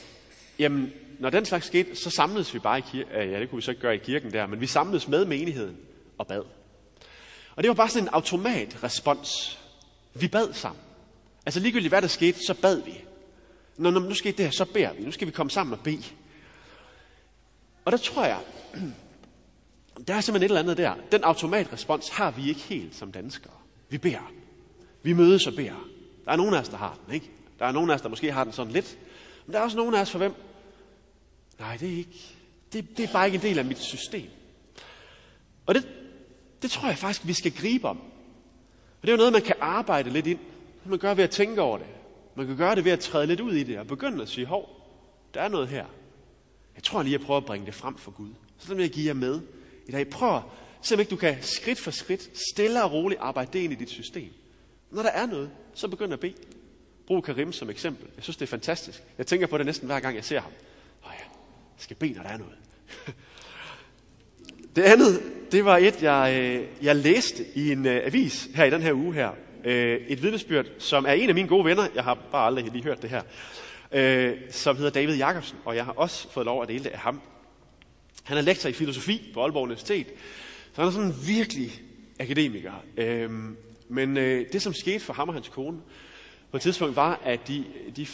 Jamen, 0.59 0.93
når 1.19 1.29
den 1.29 1.45
slags 1.45 1.67
skete, 1.67 1.95
så 1.95 2.09
samledes 2.09 2.53
vi 2.53 2.59
bare 2.59 2.77
i 2.77 2.83
kirken. 2.91 3.13
Ja, 3.13 3.39
det 3.39 3.49
kunne 3.49 3.57
vi 3.57 3.61
så 3.61 3.71
ikke 3.71 3.81
gøre 3.81 3.95
i 3.95 3.97
kirken 3.97 4.33
der, 4.33 4.47
men 4.47 4.61
vi 4.61 4.67
samledes 4.67 5.07
med 5.07 5.25
menigheden 5.25 5.77
og 6.17 6.27
bad. 6.27 6.43
Og 7.55 7.63
det 7.63 7.67
var 7.67 7.73
bare 7.73 7.89
sådan 7.89 8.07
en 8.07 8.13
automatrespons. 8.13 9.59
Vi 10.13 10.27
bad 10.27 10.53
sammen. 10.53 10.81
Altså 11.45 11.59
ligegyldigt 11.59 11.91
hvad 11.91 12.01
der 12.01 12.07
skete, 12.07 12.39
så 12.47 12.53
bad 12.53 12.81
vi. 12.81 13.03
Når, 13.77 13.91
når 13.91 13.99
nu 13.99 14.13
skete 14.13 14.37
det 14.37 14.45
her, 14.45 14.51
så 14.51 14.65
beder 14.65 14.93
vi. 14.93 15.03
Nu 15.03 15.11
skal 15.11 15.27
vi 15.27 15.31
komme 15.31 15.49
sammen 15.49 15.73
og 15.73 15.79
bede. 15.79 16.03
Og 17.85 17.91
der 17.91 17.97
tror 17.97 18.25
jeg, 18.25 18.39
der 20.07 20.13
er 20.13 20.21
simpelthen 20.21 20.35
et 20.35 20.45
eller 20.45 20.59
andet 20.59 20.77
der. 20.77 20.93
Den 21.11 21.23
automatrespons 21.23 22.09
har 22.09 22.31
vi 22.31 22.49
ikke 22.49 22.61
helt 22.61 22.95
som 22.95 23.11
danskere. 23.11 23.53
Vi 23.89 23.97
beder. 23.97 24.31
Vi 25.03 25.13
mødes 25.13 25.47
og 25.47 25.53
beder. 25.53 25.87
Der 26.25 26.31
er 26.31 26.35
nogen 26.35 26.53
af 26.53 26.59
os, 26.59 26.69
der 26.69 26.77
har 26.77 26.97
den, 27.05 27.13
ikke? 27.13 27.31
Der 27.61 27.67
er 27.67 27.71
nogen 27.71 27.89
af 27.89 27.95
os, 27.95 28.01
der 28.01 28.09
måske 28.09 28.31
har 28.31 28.43
den 28.43 28.53
sådan 28.53 28.71
lidt. 28.71 28.97
Men 29.45 29.53
der 29.53 29.59
er 29.59 29.63
også 29.63 29.77
nogen 29.77 29.95
af 29.95 30.01
os, 30.01 30.11
for 30.11 30.17
hvem? 30.17 30.33
Nej, 31.59 31.77
det 31.77 31.93
er 31.93 31.97
ikke. 31.97 32.35
Det, 32.73 32.97
det 32.97 33.09
er 33.09 33.13
bare 33.13 33.25
ikke 33.25 33.35
en 33.35 33.41
del 33.41 33.59
af 33.59 33.65
mit 33.65 33.79
system. 33.79 34.29
Og 35.65 35.75
det, 35.75 35.87
det 36.61 36.71
tror 36.71 36.87
jeg 36.87 36.97
faktisk, 36.97 37.27
vi 37.27 37.33
skal 37.33 37.51
gribe 37.51 37.87
om. 37.87 37.97
Og 37.97 39.01
det 39.01 39.07
er 39.07 39.11
jo 39.11 39.17
noget, 39.17 39.33
man 39.33 39.41
kan 39.41 39.55
arbejde 39.59 40.09
lidt 40.09 40.27
ind. 40.27 40.39
Man 40.85 40.99
gør 40.99 41.13
ved 41.13 41.23
at 41.23 41.29
tænke 41.29 41.61
over 41.61 41.77
det. 41.77 41.87
Man 42.35 42.47
kan 42.47 42.57
gøre 42.57 42.75
det 42.75 42.85
ved 42.85 42.91
at 42.91 42.99
træde 42.99 43.27
lidt 43.27 43.39
ud 43.39 43.53
i 43.53 43.63
det 43.63 43.79
og 43.79 43.87
begynde 43.87 44.21
at 44.21 44.29
sige, 44.29 44.45
hov, 44.45 44.69
der 45.33 45.41
er 45.41 45.47
noget 45.47 45.67
her. 45.67 45.85
Jeg 46.75 46.83
tror 46.83 47.03
lige, 47.03 47.13
jeg 47.13 47.21
prøver 47.21 47.39
at 47.39 47.45
bringe 47.45 47.65
det 47.65 47.75
frem 47.75 47.97
for 47.97 48.11
Gud. 48.11 48.29
Så 48.57 48.73
vil 48.73 48.81
jeg 48.81 48.91
give 48.91 49.07
jer 49.07 49.13
med 49.13 49.41
i 49.87 49.91
dag. 49.91 50.09
Prøv 50.09 50.35
at 50.35 50.41
se, 50.81 50.93
om 50.93 50.99
ikke 50.99 51.09
du 51.09 51.15
kan 51.15 51.37
skridt 51.41 51.79
for 51.79 51.91
skridt, 51.91 52.29
stille 52.51 52.83
og 52.83 52.91
roligt 52.91 53.21
arbejde 53.21 53.49
det 53.53 53.59
ind 53.59 53.73
i 53.73 53.75
dit 53.75 53.89
system. 53.89 54.29
Når 54.91 55.01
der 55.01 55.09
er 55.09 55.25
noget, 55.25 55.49
så 55.73 55.87
begynd 55.87 56.13
at 56.13 56.19
bede. 56.19 56.33
Brug 57.11 57.23
Karim 57.23 57.51
som 57.51 57.69
eksempel. 57.69 58.07
Jeg 58.15 58.23
synes, 58.23 58.37
det 58.37 58.45
er 58.45 58.49
fantastisk. 58.49 59.03
Jeg 59.17 59.27
tænker 59.27 59.47
på 59.47 59.57
det 59.57 59.65
næsten 59.65 59.85
hver 59.85 59.99
gang, 59.99 60.15
jeg 60.15 60.23
ser 60.23 60.41
ham. 60.41 60.51
Åh 61.05 61.11
ja, 61.19 61.23
jeg 61.23 61.77
skal 61.77 61.95
bede, 61.95 62.13
når 62.13 62.23
der 62.23 62.29
er 62.29 62.37
noget. 62.37 62.55
det 64.75 64.81
andet, 64.81 65.21
det 65.51 65.65
var 65.65 65.77
et, 65.77 66.03
jeg, 66.03 66.39
øh, 66.39 66.85
jeg 66.85 66.95
læste 66.95 67.45
i 67.55 67.71
en 67.71 67.85
øh, 67.85 68.05
avis 68.05 68.49
her 68.55 68.65
i 68.65 68.69
den 68.69 68.81
her 68.81 68.93
uge 68.93 69.13
her. 69.13 69.29
Uh, 69.65 69.71
et 69.71 70.23
vidnesbyrd, 70.23 70.65
som 70.79 71.05
er 71.05 71.11
en 71.11 71.29
af 71.29 71.35
mine 71.35 71.47
gode 71.47 71.65
venner. 71.65 71.87
Jeg 71.95 72.03
har 72.03 72.17
bare 72.31 72.45
aldrig 72.45 72.71
lige 72.71 72.83
hørt 72.83 73.01
det 73.01 73.09
her. 73.09 73.21
Uh, 74.31 74.37
som 74.49 74.75
hedder 74.75 74.91
David 74.91 75.17
Jakobsen, 75.17 75.57
og 75.65 75.75
jeg 75.75 75.85
har 75.85 75.93
også 75.93 76.31
fået 76.31 76.45
lov 76.45 76.61
at 76.61 76.67
dele 76.67 76.83
det 76.83 76.89
af 76.89 76.99
ham. 76.99 77.21
Han 78.23 78.37
er 78.37 78.41
lektor 78.41 78.69
i 78.69 78.73
filosofi 78.73 79.31
på 79.33 79.41
Aalborg 79.41 79.63
Universitet. 79.63 80.07
Så 80.73 80.81
han 80.81 80.87
er 80.87 80.91
sådan 80.91 81.07
en 81.07 81.15
virkelig 81.27 81.81
akademiker. 82.19 82.83
Uh, 82.97 83.31
men 83.89 84.15
det, 84.15 84.61
som 84.61 84.73
skete 84.73 84.99
for 84.99 85.13
ham 85.13 85.27
og 85.27 85.33
hans 85.33 85.49
kone, 85.49 85.77
på 86.51 86.57
et 86.57 86.61
tidspunkt 86.61 86.95
var, 86.95 87.19
at 87.23 87.47
de, 87.47 87.65
de 87.95 88.05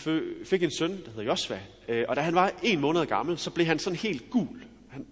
fik 0.45 0.63
en 0.63 0.71
søn, 0.71 0.91
der 0.91 1.10
hedder 1.10 1.23
Josva. 1.23 1.60
Øh, 1.88 2.06
og 2.08 2.15
da 2.15 2.21
han 2.21 2.36
var 2.36 2.52
en 2.63 2.80
måned 2.80 3.06
gammel, 3.06 3.38
så 3.38 3.52
blev 3.52 3.65
han 3.67 3.80
sådan 3.80 4.00
helt 4.00 4.30
gul. 4.30 4.62
Han, 4.89 5.06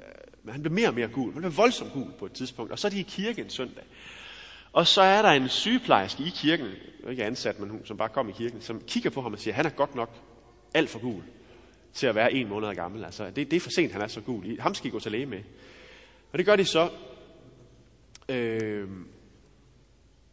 øh, 0.45 0.53
han 0.53 0.61
blev 0.61 0.73
mere 0.73 0.87
og 0.87 0.93
mere 0.93 1.07
gul. 1.07 1.33
Han 1.33 1.41
blev 1.41 1.57
voldsomt 1.57 1.93
gul 1.93 2.11
på 2.19 2.25
et 2.25 2.31
tidspunkt. 2.31 2.71
Og 2.71 2.79
så 2.79 2.87
er 2.87 2.89
de 2.89 2.99
i 2.99 3.05
kirke 3.09 3.41
en 3.41 3.49
søndag. 3.49 3.83
Og 4.73 4.87
så 4.87 5.01
er 5.01 5.21
der 5.21 5.29
en 5.29 5.49
sygeplejerske 5.49 6.23
i 6.23 6.29
kirken, 6.35 6.67
ikke 7.09 7.23
ansat, 7.23 7.59
men 7.59 7.69
hun, 7.69 7.85
som 7.85 7.97
bare 7.97 8.09
kom 8.09 8.29
i 8.29 8.31
kirken, 8.31 8.61
som 8.61 8.81
kigger 8.87 9.09
på 9.09 9.21
ham 9.21 9.33
og 9.33 9.39
siger, 9.39 9.53
han 9.53 9.65
er 9.65 9.69
godt 9.69 9.95
nok 9.95 10.09
alt 10.73 10.89
for 10.89 10.99
gul 10.99 11.23
til 11.93 12.07
at 12.07 12.15
være 12.15 12.33
en 12.33 12.49
måned 12.49 12.75
gammel. 12.75 13.05
Altså, 13.05 13.25
det, 13.29 13.51
det 13.51 13.57
er 13.57 13.61
for 13.61 13.69
sent, 13.69 13.91
han 13.91 14.01
er 14.01 14.07
så 14.07 14.21
gul. 14.21 14.59
Ham 14.59 14.73
skal 14.73 14.87
I 14.87 14.91
gå 14.91 14.99
til 14.99 15.11
læge 15.11 15.25
med. 15.25 15.39
Og 16.31 16.37
det 16.37 16.45
gør 16.45 16.55
de 16.55 16.65
så. 16.65 16.89
Øh, 18.29 18.87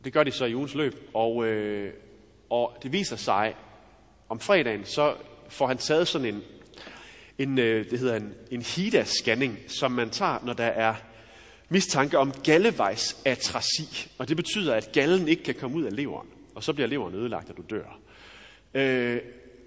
det 0.05 0.13
gør 0.13 0.25
de 0.25 0.31
så 0.31 0.45
i 0.45 0.55
ugens 0.55 0.75
løb. 0.75 1.11
Og, 1.15 1.47
øh, 1.47 1.95
og 2.53 2.77
det 2.83 2.93
viser 2.93 3.17
sig, 3.17 3.55
om 4.29 4.41
fredagen, 4.41 4.85
så 4.85 5.15
får 5.49 5.67
han 5.67 5.79
taget 5.79 6.09
sådan 6.09 6.35
en, 6.35 6.43
en 7.39 7.59
øh, 7.59 7.91
det 7.91 7.99
hedder 7.99 8.17
en, 8.17 8.35
en 8.51 8.63
HIDA-scanning, 8.63 9.59
som 9.69 9.93
man 9.93 10.11
tager, 10.11 10.39
når 10.45 10.53
der 10.53 10.65
er 10.65 10.95
mistanke 11.69 12.19
om 12.19 12.33
gallevejsatrasi. 12.45 14.09
Og 14.19 14.29
det 14.29 14.37
betyder, 14.37 14.75
at 14.75 14.93
gallen 14.93 15.29
ikke 15.29 15.43
kan 15.43 15.55
komme 15.55 15.77
ud 15.77 15.85
af 15.85 15.97
leveren. 15.97 16.29
Og 16.55 16.65
så 16.65 16.73
bliver 16.73 16.89
leveren 16.89 17.15
ødelagt, 17.15 17.51
og 17.51 17.57
du 17.57 17.63
dør. 17.71 17.99
Øh, 18.75 19.21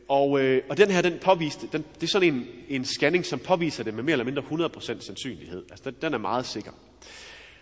og, 0.07 0.41
øh, 0.41 0.61
og 0.69 0.77
den 0.77 0.91
her, 0.91 1.01
den 1.01 1.19
påviste, 1.21 1.67
den, 1.71 1.85
det 1.95 2.03
er 2.03 2.07
sådan 2.07 2.33
en, 2.33 2.47
en 2.69 2.85
scanning, 2.85 3.25
som 3.25 3.39
påviser 3.39 3.83
det 3.83 3.93
med 3.93 4.03
mere 4.03 4.11
eller 4.11 4.25
mindre 4.25 4.69
100% 4.75 4.79
sandsynlighed. 5.05 5.63
Altså, 5.69 5.89
den, 5.89 5.95
den 6.01 6.13
er 6.13 6.17
meget 6.17 6.45
sikker. 6.45 6.71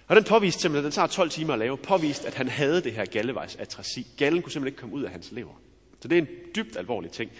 Og 0.08 0.16
den 0.16 0.24
påviste 0.24 0.62
simpelthen, 0.62 0.84
den 0.84 0.92
tager 0.92 1.08
12 1.08 1.30
timer 1.30 1.54
at 1.54 1.60
lave, 1.60 1.78
påviste, 1.78 2.28
at 2.28 2.34
han 2.34 2.48
havde 2.48 2.82
det 2.82 2.94
her 2.94 3.06
gallevejsatrasi. 3.06 4.08
Gallen 4.18 4.42
kunne 4.42 4.52
simpelthen 4.52 4.74
ikke 4.74 4.80
komme 4.80 4.96
ud 4.96 5.04
af 5.04 5.12
hans 5.12 5.32
lever. 5.32 5.54
Så 6.00 6.08
det 6.08 6.18
er 6.18 6.22
en 6.22 6.28
dybt 6.56 6.78
alvorlig 6.78 7.12
ting. 7.12 7.32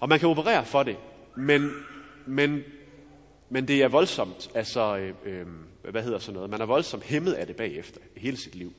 Og 0.00 0.08
man 0.08 0.18
kan 0.18 0.28
operere 0.28 0.66
for 0.66 0.82
det, 0.82 0.96
men, 1.36 1.70
men, 2.26 2.64
men 3.48 3.68
det 3.68 3.82
er 3.82 3.88
voldsomt, 3.88 4.50
altså, 4.54 4.96
øh, 4.96 5.14
øh, 5.24 5.46
hvad 5.90 6.02
hedder 6.02 6.18
sådan 6.18 6.34
noget, 6.34 6.50
man 6.50 6.60
er 6.60 6.66
voldsomt 6.66 7.04
hæmmet 7.04 7.32
af 7.32 7.46
det 7.46 7.56
bagefter, 7.56 8.00
hele 8.16 8.36
sit 8.36 8.54
liv. 8.54 8.72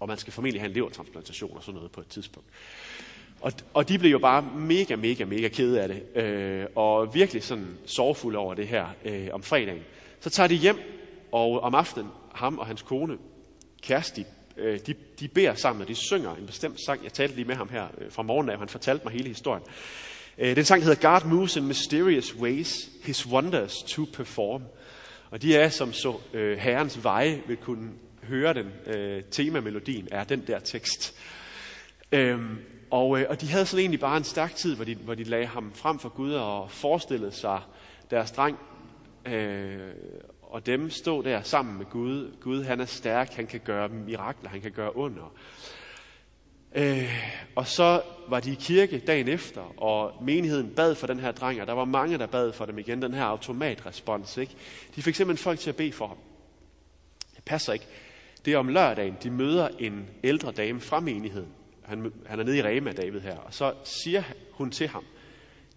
Og 0.00 0.08
man 0.08 0.18
skal 0.18 0.32
formentlig 0.32 0.60
have 0.60 0.68
en 0.68 0.74
levertransplantation 0.74 1.56
og 1.56 1.62
sådan 1.62 1.74
noget 1.74 1.90
på 1.90 2.00
et 2.00 2.06
tidspunkt. 2.06 2.48
Og, 3.40 3.52
og 3.74 3.88
de 3.88 3.98
blev 3.98 4.10
jo 4.10 4.18
bare 4.18 4.42
mega, 4.42 4.96
mega, 4.96 5.24
mega 5.24 5.48
kede 5.48 5.82
af 5.82 5.88
det, 5.88 6.16
øh, 6.22 6.66
og 6.74 7.14
virkelig 7.14 7.42
sådan 7.42 7.78
sorgfulde 7.86 8.38
over 8.38 8.54
det 8.54 8.68
her 8.68 8.86
øh, 9.04 9.28
om 9.32 9.42
fredagen. 9.42 9.82
Så 10.20 10.30
tager 10.30 10.46
de 10.46 10.54
hjem, 10.54 10.78
og 11.32 11.60
om 11.60 11.74
aftenen, 11.74 12.10
ham 12.34 12.58
og 12.58 12.66
hans 12.66 12.82
kone, 12.82 13.18
Kersti, 13.82 14.24
øh, 14.56 14.78
de, 14.86 14.94
de 15.20 15.28
beder 15.28 15.54
sammen, 15.54 15.82
og 15.82 15.88
de 15.88 15.94
synger 15.94 16.34
en 16.34 16.46
bestemt 16.46 16.80
sang. 16.86 17.04
Jeg 17.04 17.12
talte 17.12 17.34
lige 17.34 17.44
med 17.44 17.54
ham 17.54 17.68
her 17.68 17.86
øh, 17.98 18.12
fra 18.12 18.22
morgenen 18.22 18.50
af, 18.50 18.54
og 18.54 18.60
han 18.60 18.68
fortalte 18.68 19.04
mig 19.04 19.12
hele 19.12 19.28
historien. 19.28 19.62
Øh, 20.38 20.56
den 20.56 20.64
sang 20.64 20.82
hedder 20.82 21.10
God 21.10 21.30
Moves 21.30 21.56
in 21.56 21.66
Mysterious 21.66 22.36
Ways, 22.36 22.88
His 23.02 23.26
Wonders 23.26 23.74
to 23.86 24.04
Perform. 24.12 24.62
Og 25.30 25.42
de 25.42 25.56
er, 25.56 25.68
som 25.68 25.92
så 25.92 26.16
øh, 26.32 26.58
Herrens 26.58 27.04
veje 27.04 27.42
vil 27.46 27.56
kunne 27.56 27.90
høre 28.22 28.54
den, 28.54 28.72
øh, 28.86 29.22
temamelodien 29.30 30.08
er 30.10 30.24
den 30.24 30.44
der 30.46 30.58
tekst. 30.58 31.14
Øhm, 32.12 32.58
og, 32.90 33.20
øh, 33.20 33.26
og 33.28 33.40
de 33.40 33.46
havde 33.46 33.66
sådan 33.66 33.80
egentlig 33.80 34.00
bare 34.00 34.16
en 34.16 34.24
stærk 34.24 34.54
tid, 34.54 34.76
hvor 34.76 34.84
de, 34.84 34.94
hvor 34.94 35.14
de 35.14 35.24
lagde 35.24 35.46
ham 35.46 35.72
frem 35.74 35.98
for 35.98 36.08
Gud 36.08 36.32
og 36.32 36.70
forestillede 36.70 37.32
sig 37.32 37.60
deres 38.10 38.30
dreng 38.30 38.58
øh, 39.26 39.78
og 40.50 40.66
dem 40.66 40.90
stå 40.90 41.22
der 41.22 41.42
sammen 41.42 41.78
med 41.78 41.86
Gud. 41.86 42.36
Gud 42.40 42.62
han 42.62 42.80
er 42.80 42.84
stærk, 42.84 43.32
han 43.32 43.46
kan 43.46 43.60
gøre 43.60 43.88
mirakler, 43.88 44.50
han 44.50 44.60
kan 44.60 44.72
gøre 44.72 44.96
under. 44.96 45.34
Øh, 46.74 47.14
og 47.56 47.66
så 47.66 48.02
var 48.28 48.40
de 48.40 48.52
i 48.52 48.54
kirke 48.60 48.98
dagen 48.98 49.28
efter, 49.28 49.82
og 49.82 50.12
menigheden 50.22 50.74
bad 50.74 50.94
for 50.94 51.06
den 51.06 51.20
her 51.20 51.32
dreng, 51.32 51.60
og 51.60 51.66
der 51.66 51.72
var 51.72 51.84
mange, 51.84 52.18
der 52.18 52.26
bad 52.26 52.52
for 52.52 52.66
dem 52.66 52.78
igen, 52.78 53.02
den 53.02 53.14
her 53.14 53.24
automatrespons. 53.24 54.36
Ikke? 54.36 54.54
De 54.96 55.02
fik 55.02 55.14
simpelthen 55.14 55.42
folk 55.42 55.58
til 55.58 55.70
at 55.70 55.76
bede 55.76 55.92
for 55.92 56.06
ham. 56.06 56.16
Det 57.36 57.44
passer 57.44 57.72
ikke. 57.72 57.86
Det 58.44 58.52
er 58.52 58.58
om 58.58 58.68
lørdagen, 58.68 59.16
de 59.22 59.30
møder 59.30 59.68
en 59.78 60.08
ældre 60.24 60.52
dame 60.52 60.80
fra 60.80 61.00
menigheden. 61.00 61.52
Han, 61.82 62.12
han 62.26 62.40
er 62.40 62.44
nede 62.44 62.58
i 62.58 62.62
Rema, 62.62 62.92
David 62.92 63.20
her, 63.20 63.36
og 63.36 63.54
så 63.54 63.74
siger 63.84 64.22
hun 64.52 64.70
til 64.70 64.88
ham, 64.88 65.04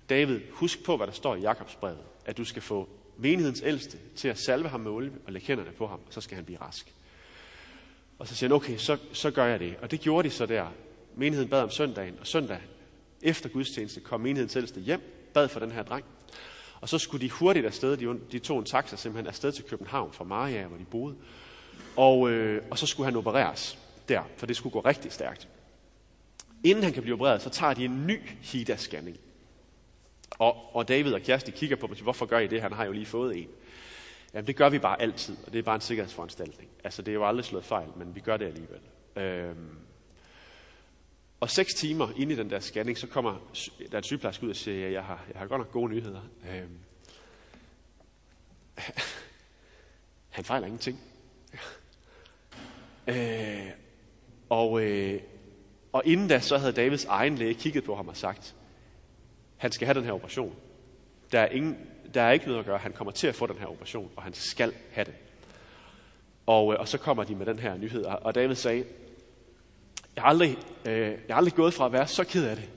David, 0.10 0.40
husk 0.52 0.84
på, 0.84 0.98
hvad 0.98 1.08
der 1.08 1.14
står 1.14 1.36
i 1.36 1.42
Jakobsbrevet, 1.42 2.00
at 2.26 2.38
du 2.38 2.46
skal 2.46 2.62
få 2.62 2.90
menighedens 3.22 3.62
ældste 3.66 3.98
til 4.16 4.28
at 4.28 4.40
salve 4.40 4.70
ham 4.70 4.80
med 4.80 4.92
olie 4.92 5.12
og 5.26 5.34
lægge 5.34 5.48
hænderne 5.48 5.72
på 5.72 5.88
ham, 5.88 6.00
og 6.08 6.14
så 6.14 6.22
skal 6.22 6.36
han 6.36 6.46
blive 6.46 6.62
rask. 6.62 6.94
Og 8.20 8.28
så 8.28 8.36
siger 8.36 8.50
han, 8.50 8.56
okay, 8.56 8.78
så, 8.78 8.98
så 9.14 9.32
gør 9.32 9.46
jeg 9.46 9.60
det. 9.60 9.76
Og 9.82 9.92
det 9.92 10.00
gjorde 10.00 10.30
de 10.30 10.34
så 10.34 10.46
der. 10.46 10.66
Menigheden 11.16 11.50
bad 11.50 11.62
om 11.62 11.70
søndagen, 11.70 12.16
og 12.20 12.28
søndag 12.28 12.60
efter 13.22 13.50
gudstjeneste 13.50 14.00
kom 14.00 14.22
menighedens 14.22 14.56
ældste 14.56 14.80
hjem, 14.80 15.02
bad 15.34 15.48
for 15.48 15.60
den 15.60 15.72
her 15.72 15.84
dreng. 15.84 16.06
Og 16.82 16.90
så 16.90 16.98
skulle 16.98 17.26
de 17.26 17.32
hurtigt 17.32 17.66
afsted, 17.66 17.98
de, 17.98 18.20
de 18.32 18.40
tog 18.40 18.60
en 18.60 18.66
taxa 18.66 18.96
simpelthen 18.96 19.28
afsted 19.28 19.52
til 19.52 19.64
København 19.64 20.14
fra 20.14 20.24
Maria, 20.24 20.68
hvor 20.68 20.78
de 20.78 20.86
boede. 20.86 21.16
Og, 21.96 22.30
øh, 22.30 22.62
og 22.72 22.78
så 22.78 22.86
skulle 22.86 23.06
han 23.06 23.16
opereres 23.16 23.78
der, 24.10 24.22
for 24.38 24.46
det 24.46 24.56
skulle 24.56 24.74
gå 24.74 24.80
rigtig 24.80 25.12
stærkt. 25.12 25.48
Inden 26.64 26.84
han 26.84 26.94
kan 26.94 27.04
blive 27.04 27.14
opereret, 27.14 27.42
så 27.42 27.50
tager 27.50 27.74
de 27.74 27.86
en 27.86 28.08
ny 28.08 28.20
HIDA-scanning. 28.42 29.18
Og, 30.40 30.76
og 30.76 30.88
David 30.88 31.14
og 31.14 31.22
Kirsti 31.22 31.52
kigger 31.52 31.76
på 31.76 31.88
mig 31.88 31.98
hvorfor 32.02 32.26
gør 32.26 32.40
I 32.40 32.48
det? 32.48 32.62
Han 32.62 32.74
har 32.74 32.86
jo 32.86 32.92
lige 32.92 33.06
fået 33.06 33.38
en. 33.38 33.48
Jamen, 34.34 34.48
det 34.48 34.56
gør 34.56 34.70
vi 34.70 34.80
bare 34.80 35.02
altid, 35.02 35.38
og 35.46 35.54
det 35.54 35.60
er 35.60 35.64
bare 35.64 35.76
en 35.76 35.82
sikkerhedsforanstaltning. 35.82 36.70
Altså, 36.84 37.02
det 37.02 37.12
er 37.12 37.16
jo 37.16 37.28
aldrig 37.28 37.46
slået 37.46 37.66
fejl, 37.66 37.90
men 37.96 38.16
vi 38.16 38.20
gør 38.20 38.38
det 38.38 38.46
alligevel. 38.46 38.80
Øhm. 39.16 39.78
Og 41.40 41.50
seks 41.50 41.74
timer 41.74 42.10
inde 42.18 42.34
i 42.34 42.36
den 42.36 42.50
der 42.50 42.60
scanning, 42.60 42.98
så 42.98 43.08
kommer 43.08 43.52
der 43.92 43.98
en 43.98 44.04
sygeplejerske 44.04 44.46
ud 44.46 44.50
og 44.50 44.56
siger, 44.56 44.80
ja, 44.80 44.92
jeg 44.92 45.04
har, 45.04 45.26
jeg 45.34 45.40
har 45.40 45.48
godt 45.48 45.60
nok 45.60 45.72
gode 45.72 45.92
nyheder. 45.92 46.22
Øhm. 46.52 46.80
Han 50.30 50.46
fejler 50.46 50.68
ingenting. 50.68 51.00
øh, 53.08 53.68
og, 54.50 54.82
øh, 54.82 55.22
og 55.92 56.04
inden 56.06 56.28
da, 56.28 56.40
så 56.40 56.58
havde 56.58 56.74
Davids 56.74 57.06
egen 57.06 57.36
læge 57.36 57.54
kigget 57.54 57.84
på 57.84 57.96
ham 57.96 58.08
og 58.08 58.18
sagt, 58.18 58.56
han 59.62 59.72
skal 59.72 59.86
have 59.86 59.98
den 59.98 60.04
her 60.04 60.12
operation. 60.12 60.56
Der 61.32 61.40
er, 61.40 61.48
ingen, 61.48 61.78
der 62.14 62.22
er 62.22 62.32
ikke 62.32 62.46
noget 62.46 62.60
at 62.60 62.66
gøre. 62.66 62.78
Han 62.78 62.94
kommer 62.94 63.12
til 63.12 63.28
at 63.28 63.36
få 63.36 63.48
den 63.48 63.58
her 63.58 63.66
operation, 63.66 64.12
og 64.16 64.24
han 64.24 64.34
skal 64.34 64.74
have 64.92 65.06
det. 65.06 65.14
Og, 66.46 66.74
øh, 66.74 66.80
og 66.80 66.88
så 66.88 66.98
kommer 66.98 67.24
de 67.24 67.36
med 67.36 67.46
den 67.46 67.60
her 67.60 67.78
nyhed. 67.78 68.06
Og 68.06 68.36
David 68.36 68.56
sagde, 68.56 68.86
jeg 70.16 70.24
har, 70.24 70.30
aldrig, 70.30 70.58
øh, 70.86 70.98
jeg 70.98 71.18
har 71.30 71.36
aldrig 71.36 71.54
gået 71.54 71.74
fra 71.74 71.86
at 71.86 71.92
være 71.92 72.08
så 72.08 72.24
ked 72.24 72.46
af 72.46 72.56
det, 72.56 72.70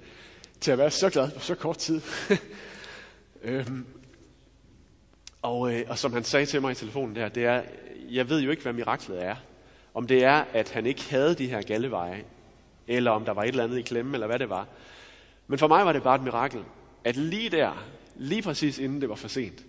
til 0.61 0.71
at 0.71 0.79
være 0.79 0.91
så 0.91 1.11
glad 1.11 1.31
på 1.31 1.41
så 1.41 1.55
kort 1.55 1.79
tid. 1.79 2.01
øhm, 3.43 3.87
og, 5.43 5.75
øh, 5.75 5.85
og 5.89 5.99
som 5.99 6.13
han 6.13 6.25
sagde 6.25 6.47
til 6.47 6.61
mig 6.61 6.73
i 6.73 6.75
telefonen 6.75 7.17
der, 7.17 7.29
det 7.29 7.45
er, 7.45 7.63
jeg 8.11 8.29
ved 8.29 8.41
jo 8.41 8.51
ikke, 8.51 8.63
hvad 8.63 8.73
miraklet 8.73 9.25
er. 9.25 9.37
Om 9.95 10.07
det 10.07 10.25
er, 10.25 10.45
at 10.53 10.71
han 10.71 10.87
ikke 10.87 11.11
havde 11.11 11.35
de 11.35 11.49
her 11.49 11.63
galleveje, 11.63 12.25
eller 12.87 13.11
om 13.11 13.25
der 13.25 13.33
var 13.33 13.43
et 13.43 13.49
eller 13.49 13.65
andet 13.65 13.79
i 13.79 13.83
klemme, 13.83 14.15
eller 14.15 14.27
hvad 14.27 14.39
det 14.39 14.49
var. 14.49 14.67
Men 15.47 15.59
for 15.59 15.69
mig 15.69 15.85
var 15.85 15.93
det 15.93 16.03
bare 16.03 16.17
et 16.17 16.23
mirakel, 16.23 16.65
at 17.05 17.17
lige 17.17 17.51
der, 17.51 17.85
lige 18.17 18.43
præcis 18.43 18.79
inden 18.79 19.01
det 19.01 19.09
var 19.09 19.15
for 19.15 19.29
sent, 19.29 19.65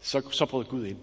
så, 0.00 0.30
så 0.30 0.46
brød 0.46 0.64
Gud 0.64 0.86
ind. 0.86 0.98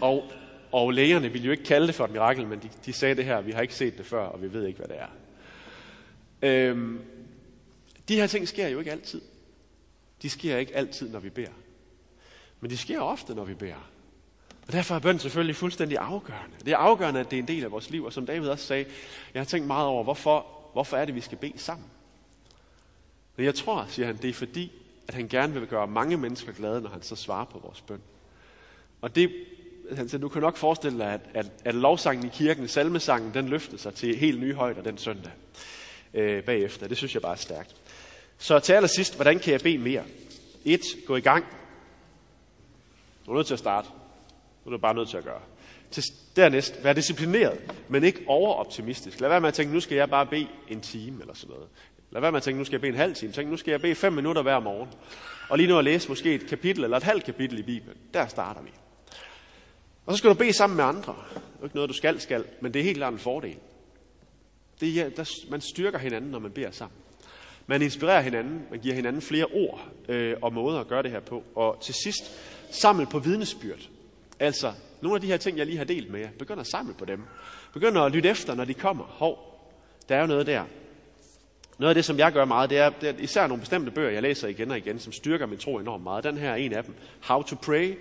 Og, 0.00 0.24
og 0.72 0.92
lægerne 0.92 1.32
ville 1.32 1.44
jo 1.44 1.50
ikke 1.50 1.64
kalde 1.64 1.86
det 1.86 1.94
for 1.94 2.04
et 2.04 2.10
mirakel, 2.10 2.46
men 2.46 2.58
de, 2.58 2.70
de 2.86 2.92
sagde 2.92 3.14
det 3.14 3.24
her, 3.24 3.40
vi 3.40 3.52
har 3.52 3.60
ikke 3.60 3.74
set 3.74 3.98
det 3.98 4.06
før, 4.06 4.24
og 4.24 4.42
vi 4.42 4.52
ved 4.52 4.66
ikke, 4.66 4.78
hvad 4.78 4.88
det 4.88 4.96
er. 5.00 5.08
Øhm, 6.42 7.00
de 8.08 8.16
her 8.16 8.26
ting 8.26 8.48
sker 8.48 8.68
jo 8.68 8.78
ikke 8.78 8.92
altid. 8.92 9.20
De 10.22 10.30
sker 10.30 10.56
ikke 10.56 10.76
altid, 10.76 11.08
når 11.08 11.20
vi 11.20 11.30
beder. 11.30 11.52
Men 12.60 12.70
de 12.70 12.76
sker 12.76 13.00
ofte, 13.00 13.34
når 13.34 13.44
vi 13.44 13.54
beder. 13.54 13.90
Og 14.66 14.72
derfor 14.72 14.94
er 14.94 14.98
bøn 14.98 15.18
selvfølgelig 15.18 15.56
fuldstændig 15.56 15.98
afgørende. 15.98 16.56
Det 16.64 16.72
er 16.72 16.76
afgørende, 16.76 17.20
at 17.20 17.30
det 17.30 17.36
er 17.36 17.42
en 17.42 17.48
del 17.48 17.64
af 17.64 17.70
vores 17.70 17.90
liv, 17.90 18.04
og 18.04 18.12
som 18.12 18.26
David 18.26 18.48
også 18.48 18.66
sagde, 18.66 18.84
jeg 19.34 19.40
har 19.40 19.44
tænkt 19.44 19.66
meget 19.66 19.86
over, 19.86 20.04
hvorfor, 20.04 20.46
hvorfor 20.72 20.96
er 20.96 21.04
det, 21.04 21.14
vi 21.14 21.20
skal 21.20 21.38
bede 21.38 21.58
sammen? 21.58 21.88
Men 23.36 23.46
jeg 23.46 23.54
tror, 23.54 23.86
siger 23.88 24.06
han, 24.06 24.16
det 24.16 24.30
er 24.30 24.34
fordi, 24.34 24.72
at 25.08 25.14
han 25.14 25.28
gerne 25.28 25.52
vil 25.52 25.66
gøre 25.66 25.86
mange 25.86 26.16
mennesker 26.16 26.52
glade, 26.52 26.80
når 26.80 26.90
han 26.90 27.02
så 27.02 27.16
svarer 27.16 27.44
på 27.44 27.58
vores 27.58 27.80
bøn. 27.80 28.00
Og 29.00 29.14
det, 29.14 29.30
han 29.92 30.08
siger, 30.08 30.20
du 30.20 30.28
kan 30.28 30.42
nok 30.42 30.56
forestille 30.56 30.98
dig, 30.98 31.12
at, 31.12 31.20
at, 31.34 31.46
at 31.64 31.74
lovsangen 31.74 32.26
i 32.26 32.28
kirken, 32.28 32.68
salmesangen, 32.68 33.34
den 33.34 33.48
løftede 33.48 33.78
sig 33.78 33.94
til 33.94 34.16
helt 34.16 34.40
nye 34.40 34.54
højder 34.54 34.82
den 34.82 34.98
søndag 34.98 35.32
øh, 36.14 36.42
bagefter. 36.42 36.88
Det 36.88 36.96
synes 36.96 37.14
jeg 37.14 37.22
bare 37.22 37.32
er 37.32 37.36
stærkt. 37.36 37.76
Så 38.38 38.58
til 38.58 38.72
allersidst, 38.72 39.14
hvordan 39.14 39.38
kan 39.38 39.52
jeg 39.52 39.60
bede 39.60 39.78
mere? 39.78 40.04
Et, 40.64 40.82
gå 41.06 41.16
i 41.16 41.20
gang. 41.20 41.44
Du 43.26 43.30
er 43.30 43.36
nødt 43.36 43.46
til 43.46 43.54
at 43.54 43.58
starte. 43.58 43.88
Du 44.64 44.70
er 44.70 44.78
bare 44.78 44.94
nødt 44.94 45.08
til 45.08 45.16
at 45.16 45.24
gøre. 45.24 45.40
Til 45.90 46.02
dernæst, 46.36 46.84
vær 46.84 46.92
disciplineret, 46.92 47.60
men 47.88 48.04
ikke 48.04 48.24
overoptimistisk. 48.26 49.20
Lad 49.20 49.28
være 49.28 49.40
med 49.40 49.48
at 49.48 49.54
tænke, 49.54 49.74
nu 49.74 49.80
skal 49.80 49.96
jeg 49.96 50.10
bare 50.10 50.26
bede 50.26 50.48
en 50.68 50.80
time 50.80 51.20
eller 51.20 51.34
sådan 51.34 51.54
noget. 51.54 51.68
Lad 52.10 52.20
være 52.20 52.32
med 52.32 52.36
at 52.36 52.42
tænke, 52.42 52.58
nu 52.58 52.64
skal 52.64 52.74
jeg 52.74 52.80
bede 52.80 52.92
en 52.92 52.98
halv 52.98 53.14
time. 53.14 53.32
Tænk, 53.32 53.50
nu 53.50 53.56
skal 53.56 53.70
jeg 53.70 53.80
bede 53.80 53.94
fem 53.94 54.12
minutter 54.12 54.42
hver 54.42 54.60
morgen. 54.60 54.88
Og 55.48 55.58
lige 55.58 55.68
nu 55.68 55.78
at 55.78 55.84
læse 55.84 56.08
måske 56.08 56.34
et 56.34 56.46
kapitel 56.46 56.84
eller 56.84 56.96
et 56.96 57.02
halvt 57.02 57.24
kapitel 57.24 57.58
i 57.58 57.62
Bibelen. 57.62 57.96
Der 58.14 58.26
starter 58.26 58.62
vi. 58.62 58.70
Og 60.06 60.12
så 60.12 60.18
skal 60.18 60.30
du 60.30 60.34
bede 60.34 60.52
sammen 60.52 60.76
med 60.76 60.84
andre. 60.84 61.14
Det 61.34 61.60
er 61.60 61.64
ikke 61.64 61.76
noget, 61.76 61.90
du 61.90 61.94
skal, 61.94 62.20
skal, 62.20 62.44
men 62.60 62.74
det 62.74 62.80
er 62.80 62.84
helt 62.84 62.96
klart 62.96 63.12
en 63.12 63.18
fordel. 63.18 63.56
Det 64.80 65.00
er, 65.00 65.08
der, 65.08 65.24
man 65.50 65.60
styrker 65.60 65.98
hinanden, 65.98 66.30
når 66.30 66.38
man 66.38 66.50
beder 66.50 66.70
sammen. 66.70 66.98
Man 67.66 67.82
inspirerer 67.82 68.20
hinanden, 68.20 68.62
man 68.70 68.80
giver 68.80 68.94
hinanden 68.94 69.22
flere 69.22 69.44
ord 69.44 69.88
øh, 70.08 70.36
og 70.42 70.52
måder 70.52 70.80
at 70.80 70.88
gøre 70.88 71.02
det 71.02 71.10
her 71.10 71.20
på. 71.20 71.44
Og 71.54 71.78
til 71.82 71.94
sidst, 72.04 72.22
samle 72.70 73.06
på 73.06 73.18
vidnesbyrd. 73.18 73.88
Altså, 74.40 74.72
nogle 75.02 75.16
af 75.16 75.20
de 75.20 75.26
her 75.26 75.36
ting, 75.36 75.58
jeg 75.58 75.66
lige 75.66 75.78
har 75.78 75.84
delt 75.84 76.10
med 76.10 76.20
jer, 76.20 76.28
begynd 76.38 76.60
at 76.60 76.66
samle 76.66 76.94
på 76.94 77.04
dem. 77.04 77.22
Begynd 77.72 77.98
at 77.98 78.12
lytte 78.12 78.28
efter, 78.28 78.54
når 78.54 78.64
de 78.64 78.74
kommer. 78.74 79.04
Hov, 79.04 79.38
der 80.08 80.16
er 80.16 80.20
jo 80.20 80.26
noget 80.26 80.46
der. 80.46 80.64
Noget 81.78 81.90
af 81.90 81.94
det, 81.94 82.04
som 82.04 82.18
jeg 82.18 82.32
gør 82.32 82.44
meget, 82.44 82.70
det 82.70 82.78
er, 82.78 82.90
det 82.90 83.08
er 83.08 83.14
især 83.18 83.46
nogle 83.46 83.60
bestemte 83.60 83.90
bøger, 83.90 84.10
jeg 84.10 84.22
læser 84.22 84.48
igen 84.48 84.70
og 84.70 84.78
igen, 84.78 84.98
som 84.98 85.12
styrker 85.12 85.46
min 85.46 85.58
tro 85.58 85.78
enormt 85.78 86.02
meget. 86.02 86.24
Den 86.24 86.38
her 86.38 86.50
er 86.50 86.56
en 86.56 86.72
af 86.72 86.84
dem, 86.84 86.94
How 87.20 87.42
to 87.42 87.56
Pray. 87.62 87.98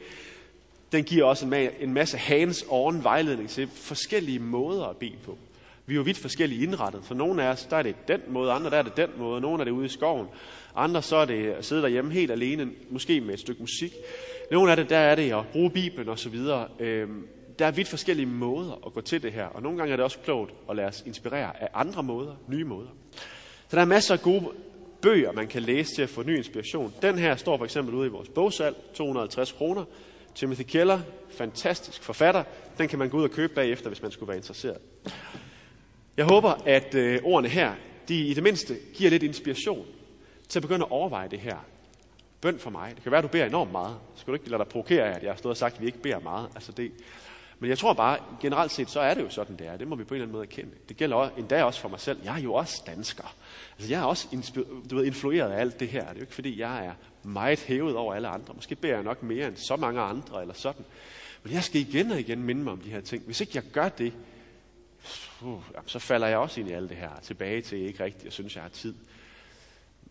Den 0.91 1.03
giver 1.03 1.25
også 1.25 1.45
en, 1.45 1.69
en 1.79 1.93
masse 1.93 2.17
hands-on 2.17 3.03
vejledning 3.03 3.49
til 3.49 3.67
forskellige 3.67 4.39
måder 4.39 4.85
at 4.85 4.97
bede 4.97 5.15
på. 5.25 5.37
Vi 5.85 5.93
er 5.93 5.95
jo 5.95 6.01
vidt 6.01 6.17
forskellige 6.17 6.63
indrettet. 6.63 7.01
For 7.05 7.15
nogle 7.15 7.43
af 7.43 7.47
os, 7.47 7.65
der 7.65 7.77
er 7.77 7.81
det 7.81 7.95
den 8.07 8.21
måde, 8.27 8.51
andre 8.51 8.69
der 8.69 8.77
er 8.77 8.81
det 8.81 8.97
den 8.97 9.09
måde, 9.17 9.41
nogle 9.41 9.59
er 9.59 9.63
det 9.63 9.71
ude 9.71 9.85
i 9.85 9.89
skoven, 9.89 10.27
andre 10.75 11.01
så 11.01 11.15
er 11.15 11.25
det 11.25 11.51
at 11.51 11.65
sidde 11.65 11.81
derhjemme 11.81 12.11
helt 12.11 12.31
alene, 12.31 12.69
måske 12.89 13.21
med 13.21 13.33
et 13.33 13.39
stykke 13.39 13.61
musik. 13.61 13.93
Nogle 14.51 14.71
af 14.71 14.77
det, 14.77 14.89
der 14.89 14.97
er 14.97 15.15
det 15.15 15.33
at 15.33 15.47
bruge 15.51 15.69
Bibelen 15.69 16.09
osv. 16.09 16.35
Øhm, 16.79 17.27
der 17.59 17.65
er 17.65 17.71
vidt 17.71 17.87
forskellige 17.87 18.25
måder 18.25 18.81
at 18.85 18.93
gå 18.93 19.01
til 19.01 19.23
det 19.23 19.31
her, 19.31 19.45
og 19.45 19.61
nogle 19.61 19.77
gange 19.77 19.91
er 19.91 19.95
det 19.95 20.03
også 20.03 20.17
klogt 20.23 20.53
at 20.69 20.75
lade 20.75 20.87
os 20.87 21.03
inspirere 21.05 21.61
af 21.61 21.69
andre 21.73 22.03
måder, 22.03 22.35
nye 22.47 22.63
måder. 22.63 22.89
Så 23.75 23.77
der 23.77 23.85
er 23.85 23.89
masser 23.89 24.13
af 24.13 24.21
gode 24.21 24.45
bøger, 25.01 25.31
man 25.31 25.47
kan 25.47 25.61
læse 25.61 25.95
til 25.95 26.01
at 26.01 26.09
få 26.09 26.23
ny 26.23 26.37
inspiration. 26.37 26.93
Den 27.01 27.17
her 27.17 27.35
står 27.35 27.57
for 27.57 27.65
eksempel 27.65 27.95
ude 27.95 28.07
i 28.07 28.09
vores 28.09 28.29
bogsal, 28.29 28.75
250 28.93 29.51
kroner. 29.51 29.85
Timothy 30.35 30.61
Keller, 30.61 30.99
fantastisk 31.29 32.03
forfatter. 32.03 32.43
Den 32.77 32.87
kan 32.87 32.99
man 32.99 33.09
gå 33.09 33.17
ud 33.17 33.23
og 33.23 33.31
købe 33.31 33.53
bagefter, 33.53 33.89
hvis 33.89 34.01
man 34.01 34.11
skulle 34.11 34.27
være 34.27 34.37
interesseret. 34.37 34.77
Jeg 36.17 36.25
håber, 36.25 36.49
at 36.65 36.95
øh, 36.95 37.19
ordene 37.23 37.49
her, 37.49 37.73
de 38.07 38.25
i 38.25 38.33
det 38.33 38.43
mindste 38.43 38.75
giver 38.93 39.09
lidt 39.09 39.23
inspiration 39.23 39.85
til 40.49 40.59
at 40.59 40.63
begynde 40.63 40.85
at 40.85 40.91
overveje 40.91 41.29
det 41.29 41.39
her. 41.39 41.57
Bøn 42.41 42.59
for 42.59 42.69
mig. 42.69 42.91
Det 42.95 43.03
kan 43.03 43.11
være, 43.11 43.19
at 43.19 43.23
du 43.23 43.27
beder 43.27 43.45
enormt 43.45 43.71
meget. 43.71 43.97
Så 44.15 44.21
skal 44.21 44.31
du 44.31 44.35
ikke 44.35 44.49
lade 44.49 44.63
dig 44.63 44.67
provokere 44.67 45.03
af, 45.03 45.15
at 45.15 45.23
jeg 45.23 45.31
har 45.31 45.37
stået 45.37 45.51
og 45.51 45.57
sagt, 45.57 45.75
at 45.75 45.81
vi 45.81 45.85
ikke 45.85 46.01
beder 46.01 46.19
meget. 46.19 46.49
Altså 46.55 46.71
det. 46.71 46.91
Men 47.65 47.69
jeg 47.69 47.77
tror 47.77 47.93
bare, 47.93 48.19
generelt 48.41 48.71
set, 48.71 48.89
så 48.89 48.99
er 48.99 49.13
det 49.13 49.21
jo 49.21 49.29
sådan, 49.29 49.55
det 49.55 49.67
er. 49.67 49.77
Det 49.77 49.87
må 49.87 49.95
vi 49.95 50.03
på 50.03 50.13
en 50.13 50.15
eller 50.15 50.25
anden 50.25 50.33
måde 50.33 50.45
erkende. 50.45 50.71
Det 50.89 50.97
gælder 50.97 51.15
også, 51.15 51.33
endda 51.37 51.63
også 51.63 51.79
for 51.79 51.89
mig 51.89 51.99
selv. 51.99 52.19
Jeg 52.23 52.35
er 52.35 52.41
jo 52.41 52.53
også 52.53 52.83
dansker. 52.87 53.35
Altså, 53.77 53.89
jeg 53.89 53.99
er 53.99 54.03
også 54.03 54.27
du 54.89 54.95
ved, 54.95 55.05
influeret 55.05 55.51
af 55.51 55.59
alt 55.59 55.79
det 55.79 55.87
her. 55.87 55.99
Det 56.01 56.09
er 56.09 56.15
jo 56.15 56.21
ikke, 56.21 56.33
fordi 56.33 56.59
jeg 56.59 56.85
er 56.85 56.93
meget 57.23 57.59
hævet 57.59 57.95
over 57.95 58.13
alle 58.13 58.27
andre. 58.27 58.53
Måske 58.53 58.75
beder 58.75 58.93
jeg 58.93 59.03
nok 59.03 59.23
mere 59.23 59.47
end 59.47 59.55
så 59.55 59.75
mange 59.75 60.01
andre, 60.01 60.41
eller 60.41 60.53
sådan. 60.53 60.85
Men 61.43 61.53
jeg 61.53 61.63
skal 61.63 61.81
igen 61.81 62.11
og 62.11 62.19
igen 62.19 62.43
minde 62.43 62.63
mig 62.63 62.73
om 62.73 62.81
de 62.81 62.89
her 62.89 63.01
ting. 63.01 63.23
Hvis 63.25 63.41
ikke 63.41 63.51
jeg 63.55 63.63
gør 63.71 63.89
det, 63.89 64.13
uh, 65.41 65.61
så 65.85 65.99
falder 65.99 66.27
jeg 66.27 66.37
også 66.37 66.59
ind 66.59 66.69
i 66.69 66.73
alt 66.73 66.89
det 66.89 66.97
her. 66.97 67.09
Tilbage 67.21 67.61
til 67.61 67.77
ikke 67.77 68.03
rigtigt, 68.03 68.23
jeg 68.23 68.33
synes, 68.33 68.55
jeg 68.55 68.63
har 68.63 68.69
tid. 68.69 68.95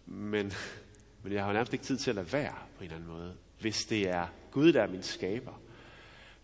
Men, 0.07 0.53
men 1.23 1.33
jeg 1.33 1.45
har 1.45 1.53
nærmest 1.53 1.73
ikke 1.73 1.85
tid 1.85 1.97
til 1.97 2.11
at 2.11 2.17
lade 2.17 2.33
være 2.33 2.55
på 2.77 2.85
en 2.85 2.85
eller 2.85 2.97
anden 2.97 3.11
måde. 3.11 3.35
Hvis 3.61 3.85
det 3.85 4.09
er 4.09 4.27
Gud, 4.51 4.73
der 4.73 4.83
er 4.83 4.89
min 4.89 5.03
skaber, 5.03 5.61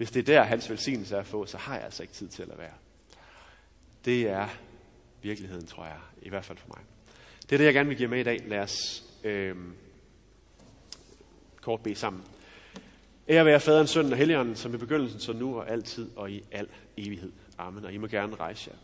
hvis 0.00 0.10
det 0.10 0.20
er 0.20 0.34
der, 0.34 0.42
hans 0.42 0.70
velsignelse 0.70 1.16
er 1.16 1.20
at 1.20 1.26
få, 1.26 1.46
så 1.46 1.58
har 1.58 1.74
jeg 1.74 1.84
altså 1.84 2.02
ikke 2.02 2.14
tid 2.14 2.28
til 2.28 2.42
at 2.42 2.48
lade 2.48 2.58
være. 2.58 2.72
Det 4.04 4.28
er 4.28 4.48
virkeligheden, 5.22 5.66
tror 5.66 5.84
jeg, 5.84 5.98
i 6.22 6.28
hvert 6.28 6.44
fald 6.44 6.58
for 6.58 6.68
mig. 6.68 6.78
Det 7.42 7.52
er 7.52 7.56
det, 7.56 7.64
jeg 7.64 7.74
gerne 7.74 7.88
vil 7.88 7.98
give 7.98 8.08
med 8.08 8.20
i 8.20 8.22
dag. 8.22 8.40
Lad 8.46 8.58
os 8.58 9.04
øh, 9.24 9.56
kort 11.60 11.80
bede 11.82 11.94
sammen. 11.94 12.22
Ære 13.28 13.44
være 13.44 13.60
faderen, 13.60 13.86
sønnen 13.86 14.12
og 14.12 14.18
helligånden, 14.18 14.56
som 14.56 14.74
i 14.74 14.76
begyndelsen, 14.76 15.20
så 15.20 15.32
nu 15.32 15.56
og 15.58 15.70
altid 15.70 16.10
og 16.16 16.30
i 16.30 16.44
al 16.52 16.68
evighed. 16.96 17.32
Amen. 17.58 17.84
Og 17.84 17.92
I 17.92 17.96
må 17.96 18.06
gerne 18.06 18.36
rejse 18.36 18.70
jer. 18.70 18.78